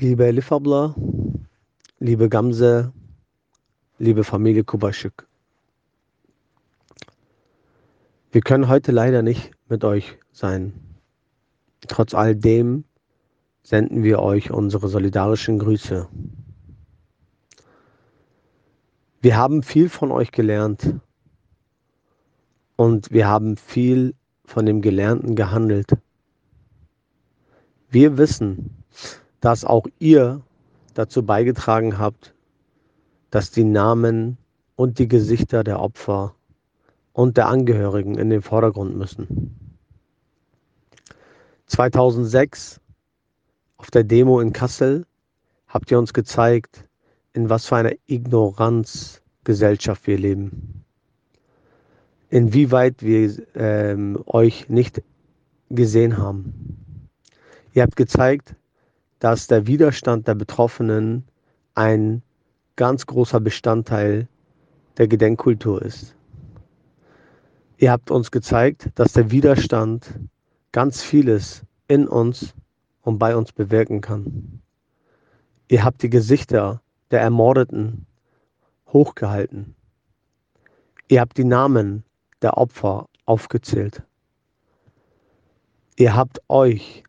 Liebe 0.00 0.24
Elif 0.26 0.50
abla, 0.50 0.94
liebe 1.98 2.30
Gamze, 2.30 2.90
liebe 3.98 4.24
Familie 4.24 4.64
Kubaschik. 4.64 5.26
Wir 8.32 8.40
können 8.40 8.68
heute 8.68 8.92
leider 8.92 9.20
nicht 9.20 9.50
mit 9.68 9.84
euch 9.84 10.16
sein. 10.32 10.72
Trotz 11.86 12.14
all 12.14 12.34
dem 12.34 12.84
senden 13.62 14.02
wir 14.02 14.20
euch 14.20 14.50
unsere 14.50 14.88
solidarischen 14.88 15.58
Grüße. 15.58 16.08
Wir 19.20 19.36
haben 19.36 19.62
viel 19.62 19.90
von 19.90 20.12
euch 20.12 20.32
gelernt 20.32 20.94
und 22.76 23.10
wir 23.10 23.28
haben 23.28 23.58
viel 23.58 24.14
von 24.46 24.64
dem 24.64 24.80
Gelernten 24.80 25.34
gehandelt. 25.36 25.92
Wir 27.90 28.16
wissen, 28.16 28.79
dass 29.40 29.64
auch 29.64 29.86
ihr 29.98 30.42
dazu 30.94 31.24
beigetragen 31.24 31.98
habt, 31.98 32.34
dass 33.30 33.50
die 33.50 33.64
Namen 33.64 34.36
und 34.76 34.98
die 34.98 35.08
Gesichter 35.08 35.64
der 35.64 35.80
Opfer 35.80 36.34
und 37.12 37.36
der 37.36 37.48
Angehörigen 37.48 38.16
in 38.18 38.30
den 38.30 38.42
Vordergrund 38.42 38.96
müssen. 38.96 39.56
2006 41.66 42.80
auf 43.76 43.90
der 43.90 44.04
Demo 44.04 44.40
in 44.40 44.52
Kassel 44.52 45.06
habt 45.68 45.90
ihr 45.90 45.98
uns 45.98 46.12
gezeigt, 46.12 46.86
in 47.32 47.48
was 47.48 47.66
für 47.66 47.76
einer 47.76 47.92
Ignoranzgesellschaft 48.06 50.06
wir 50.06 50.18
leben. 50.18 50.84
Inwieweit 52.28 53.02
wir 53.02 53.34
ähm, 53.54 54.22
euch 54.26 54.68
nicht 54.68 55.02
gesehen 55.70 56.18
haben. 56.18 57.08
Ihr 57.72 57.82
habt 57.82 57.96
gezeigt, 57.96 58.54
dass 59.20 59.46
der 59.46 59.66
Widerstand 59.66 60.26
der 60.26 60.34
Betroffenen 60.34 61.24
ein 61.74 62.22
ganz 62.76 63.06
großer 63.06 63.38
Bestandteil 63.40 64.26
der 64.96 65.06
Gedenkkultur 65.06 65.80
ist. 65.82 66.16
Ihr 67.76 67.92
habt 67.92 68.10
uns 68.10 68.30
gezeigt, 68.30 68.90
dass 68.94 69.12
der 69.12 69.30
Widerstand 69.30 70.18
ganz 70.72 71.02
vieles 71.02 71.62
in 71.88 72.08
uns 72.08 72.54
und 73.02 73.18
bei 73.18 73.36
uns 73.36 73.52
bewirken 73.52 74.00
kann. 74.00 74.60
Ihr 75.68 75.84
habt 75.84 76.02
die 76.02 76.10
Gesichter 76.10 76.82
der 77.10 77.20
Ermordeten 77.20 78.06
hochgehalten. 78.88 79.74
Ihr 81.08 81.20
habt 81.20 81.38
die 81.38 81.44
Namen 81.44 82.04
der 82.42 82.56
Opfer 82.56 83.08
aufgezählt. 83.24 84.02
Ihr 85.96 86.16
habt 86.16 86.40
euch 86.48 87.04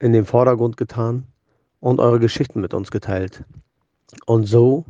in 0.00 0.12
den 0.12 0.24
Vordergrund 0.24 0.76
getan 0.76 1.26
und 1.78 2.00
eure 2.00 2.18
Geschichten 2.18 2.60
mit 2.60 2.74
uns 2.74 2.90
geteilt. 2.90 3.44
Und 4.26 4.46
so 4.46 4.84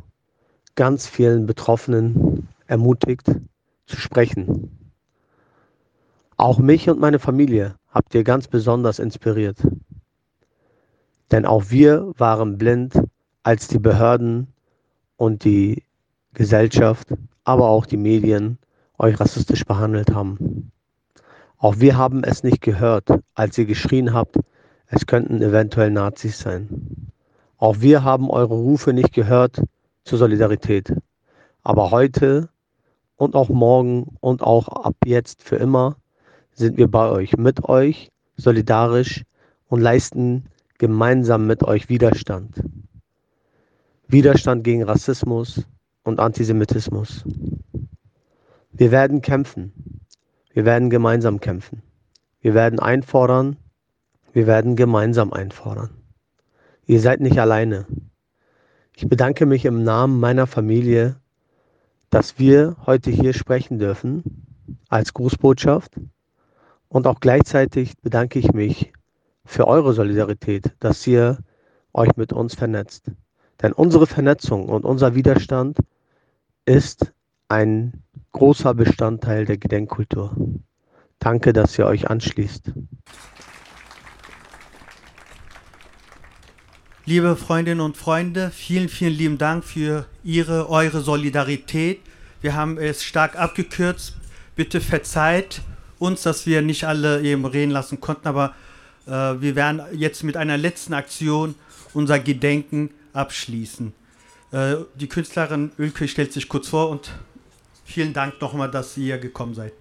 ganz 0.75 1.05
vielen 1.05 1.45
Betroffenen 1.45 2.47
ermutigt 2.65 3.27
zu 3.85 3.97
sprechen. 3.97 4.91
Auch 6.37 6.57
mich 6.57 6.89
und 6.89 6.99
meine 6.99 7.19
Familie 7.19 7.75
habt 7.89 8.15
ihr 8.15 8.23
ganz 8.23 8.47
besonders 8.47 8.97
inspiriert. 8.97 9.57
Denn 11.29 11.45
auch 11.45 11.65
wir 11.69 12.13
waren 12.17 12.57
blind, 12.57 12.99
als 13.43 13.67
die 13.67 13.79
Behörden 13.79 14.47
und 15.17 15.43
die 15.43 15.83
Gesellschaft, 16.33 17.13
aber 17.43 17.67
auch 17.67 17.85
die 17.85 17.97
Medien 17.97 18.57
euch 18.97 19.19
rassistisch 19.19 19.65
behandelt 19.65 20.13
haben. 20.13 20.71
Auch 21.57 21.79
wir 21.79 21.97
haben 21.97 22.23
es 22.23 22.43
nicht 22.43 22.61
gehört, 22.61 23.09
als 23.35 23.57
ihr 23.57 23.65
geschrien 23.65 24.13
habt, 24.13 24.37
es 24.91 25.05
könnten 25.05 25.41
eventuell 25.41 25.89
Nazis 25.89 26.39
sein. 26.39 27.11
Auch 27.57 27.79
wir 27.79 28.03
haben 28.03 28.29
eure 28.29 28.53
Rufe 28.53 28.91
nicht 28.91 29.13
gehört 29.13 29.61
zur 30.03 30.17
Solidarität. 30.17 30.93
Aber 31.63 31.91
heute 31.91 32.49
und 33.15 33.35
auch 33.35 33.49
morgen 33.49 34.17
und 34.19 34.43
auch 34.43 34.67
ab 34.67 34.95
jetzt 35.05 35.43
für 35.43 35.55
immer 35.55 35.95
sind 36.53 36.77
wir 36.77 36.89
bei 36.89 37.09
euch, 37.09 37.37
mit 37.37 37.63
euch, 37.69 38.11
solidarisch 38.35 39.23
und 39.69 39.79
leisten 39.79 40.47
gemeinsam 40.77 41.47
mit 41.47 41.63
euch 41.63 41.87
Widerstand. 41.87 42.61
Widerstand 44.07 44.65
gegen 44.65 44.83
Rassismus 44.83 45.65
und 46.03 46.19
Antisemitismus. 46.19 47.23
Wir 48.73 48.91
werden 48.91 49.21
kämpfen. 49.21 49.71
Wir 50.51 50.65
werden 50.65 50.89
gemeinsam 50.89 51.39
kämpfen. 51.39 51.81
Wir 52.41 52.53
werden 52.53 52.79
einfordern, 52.79 53.55
wir 54.33 54.47
werden 54.47 54.75
gemeinsam 54.75 55.33
einfordern. 55.33 55.89
Ihr 56.85 56.99
seid 56.99 57.21
nicht 57.21 57.39
alleine. 57.39 57.85
Ich 58.95 59.07
bedanke 59.07 59.45
mich 59.45 59.65
im 59.65 59.83
Namen 59.83 60.19
meiner 60.19 60.47
Familie, 60.47 61.15
dass 62.09 62.37
wir 62.37 62.75
heute 62.85 63.09
hier 63.09 63.33
sprechen 63.33 63.79
dürfen 63.79 64.77
als 64.89 65.13
Grußbotschaft. 65.13 65.99
Und 66.89 67.07
auch 67.07 67.19
gleichzeitig 67.19 67.97
bedanke 68.01 68.39
ich 68.39 68.51
mich 68.51 68.91
für 69.45 69.67
eure 69.67 69.93
Solidarität, 69.93 70.75
dass 70.79 71.07
ihr 71.07 71.39
euch 71.93 72.15
mit 72.17 72.33
uns 72.33 72.55
vernetzt. 72.55 73.11
Denn 73.61 73.73
unsere 73.73 74.07
Vernetzung 74.07 74.67
und 74.69 74.85
unser 74.85 75.15
Widerstand 75.15 75.77
ist 76.65 77.13
ein 77.47 78.03
großer 78.31 78.73
Bestandteil 78.73 79.45
der 79.45 79.57
Gedenkkultur. 79.57 80.35
Danke, 81.19 81.53
dass 81.53 81.77
ihr 81.77 81.85
euch 81.85 82.09
anschließt. 82.09 82.73
Liebe 87.11 87.35
Freundinnen 87.35 87.81
und 87.81 87.97
Freunde, 87.97 88.51
vielen, 88.51 88.87
vielen 88.87 89.11
lieben 89.11 89.37
Dank 89.37 89.65
für 89.65 90.05
Ihre, 90.23 90.69
eure 90.69 91.01
Solidarität. 91.01 91.99
Wir 92.39 92.55
haben 92.55 92.77
es 92.77 93.03
stark 93.03 93.35
abgekürzt. 93.35 94.13
Bitte 94.55 94.79
verzeiht 94.79 95.59
uns, 95.99 96.21
dass 96.21 96.45
wir 96.45 96.61
nicht 96.61 96.85
alle 96.85 97.21
eben 97.21 97.43
reden 97.43 97.71
lassen 97.71 97.99
konnten, 97.99 98.29
aber 98.29 98.55
äh, 99.07 99.11
wir 99.11 99.57
werden 99.57 99.81
jetzt 99.91 100.23
mit 100.23 100.37
einer 100.37 100.55
letzten 100.55 100.93
Aktion 100.93 101.55
unser 101.93 102.17
Gedenken 102.17 102.91
abschließen. 103.11 103.91
Äh, 104.53 104.75
die 104.95 105.09
Künstlerin 105.09 105.73
Ölke 105.77 106.07
stellt 106.07 106.31
sich 106.31 106.47
kurz 106.47 106.69
vor 106.69 106.89
und 106.89 107.11
vielen 107.83 108.13
Dank 108.13 108.39
nochmal, 108.39 108.71
dass 108.71 108.95
ihr 108.95 109.17
gekommen 109.17 109.53
seid. 109.53 109.73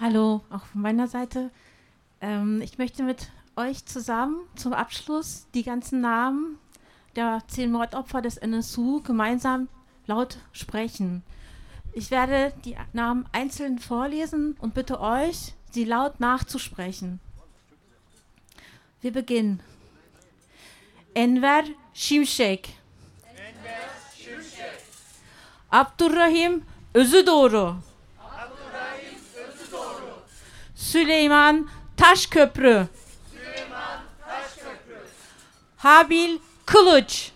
Hallo, 0.00 0.42
auch 0.50 0.66
von 0.66 0.82
meiner 0.82 1.06
Seite. 1.06 1.50
Ähm, 2.20 2.60
ich 2.60 2.76
möchte 2.76 3.04
mit 3.04 3.28
euch 3.58 3.84
zusammen 3.84 4.36
zum 4.54 4.72
Abschluss 4.72 5.46
die 5.52 5.64
ganzen 5.64 6.00
Namen 6.00 6.58
der 7.16 7.42
zehn 7.48 7.72
Mordopfer 7.72 8.22
des 8.22 8.36
NSU 8.36 9.02
gemeinsam 9.02 9.68
laut 10.06 10.38
sprechen. 10.52 11.22
Ich 11.92 12.10
werde 12.10 12.52
die 12.64 12.76
Namen 12.92 13.26
einzeln 13.32 13.80
vorlesen 13.80 14.56
und 14.60 14.74
bitte 14.74 15.00
euch, 15.00 15.54
sie 15.72 15.84
laut 15.84 16.20
nachzusprechen. 16.20 17.20
Wir 19.00 19.12
beginnen. 19.12 19.60
Enver 21.14 21.64
Şimşek. 21.94 22.78
Abdurrahim 25.70 26.64
Özüdoğru. 26.94 27.76
Süleyman 30.74 31.68
Taşköprü. 31.96 32.88
Habil 35.78 36.38
Kılıç. 36.66 37.32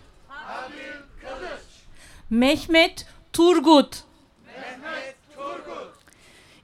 Mehmet 2.31 3.07
Turgut. 3.33 4.05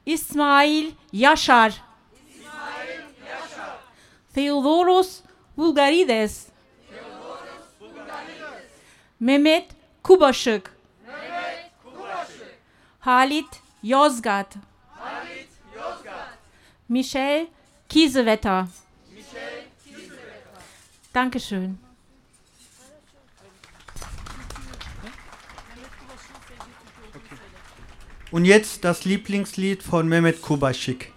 İsmail 0.07 0.91
Yaşar. 1.13 1.83
Theodoros 4.35 5.21
Bulgarides. 5.57 6.47
Mehmet 9.21 9.71
Kubaşık. 10.03 10.77
Halit 13.01 13.63
Yozgat. 13.83 14.55
Michel 16.89 17.47
Kiesewetter. 17.89 18.65
Dankeschön. 21.13 21.79
Und 28.31 28.45
jetzt 28.45 28.85
das 28.85 29.05
Lieblingslied 29.05 29.83
von 29.83 30.07
Mehmet 30.07 30.43
Kubaschik. 30.43 31.13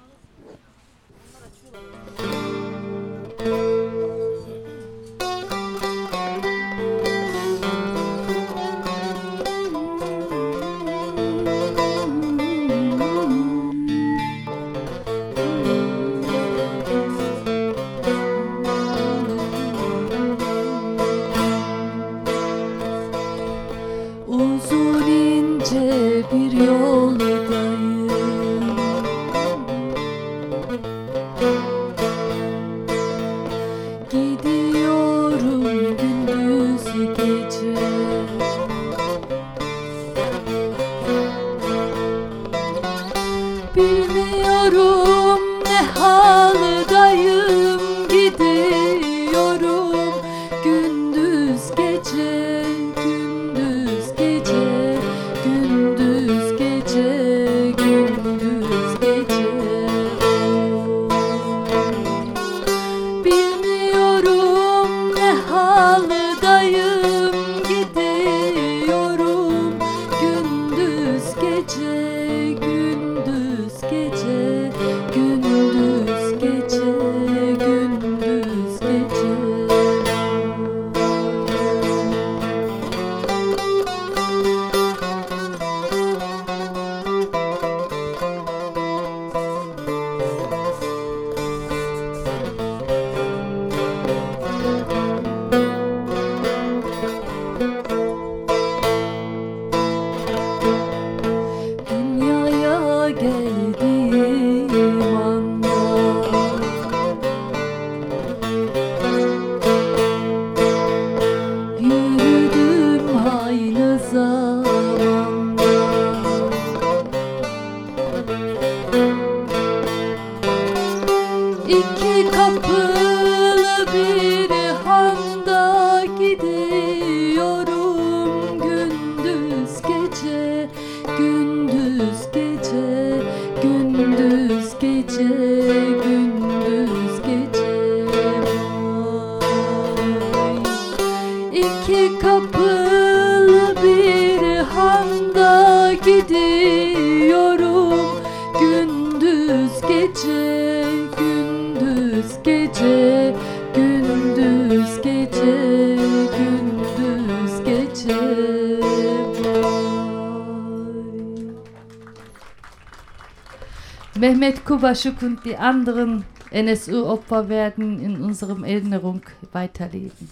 Mehmet 164.81 164.97
Kubaschuk 164.97 165.21
und 165.21 165.45
die 165.45 165.55
anderen 165.55 166.25
NSU-Opfer 166.49 167.49
werden 167.49 167.99
in 167.99 168.19
unserem 168.19 168.63
Erinnerung 168.63 169.21
weiterleben. 169.51 170.29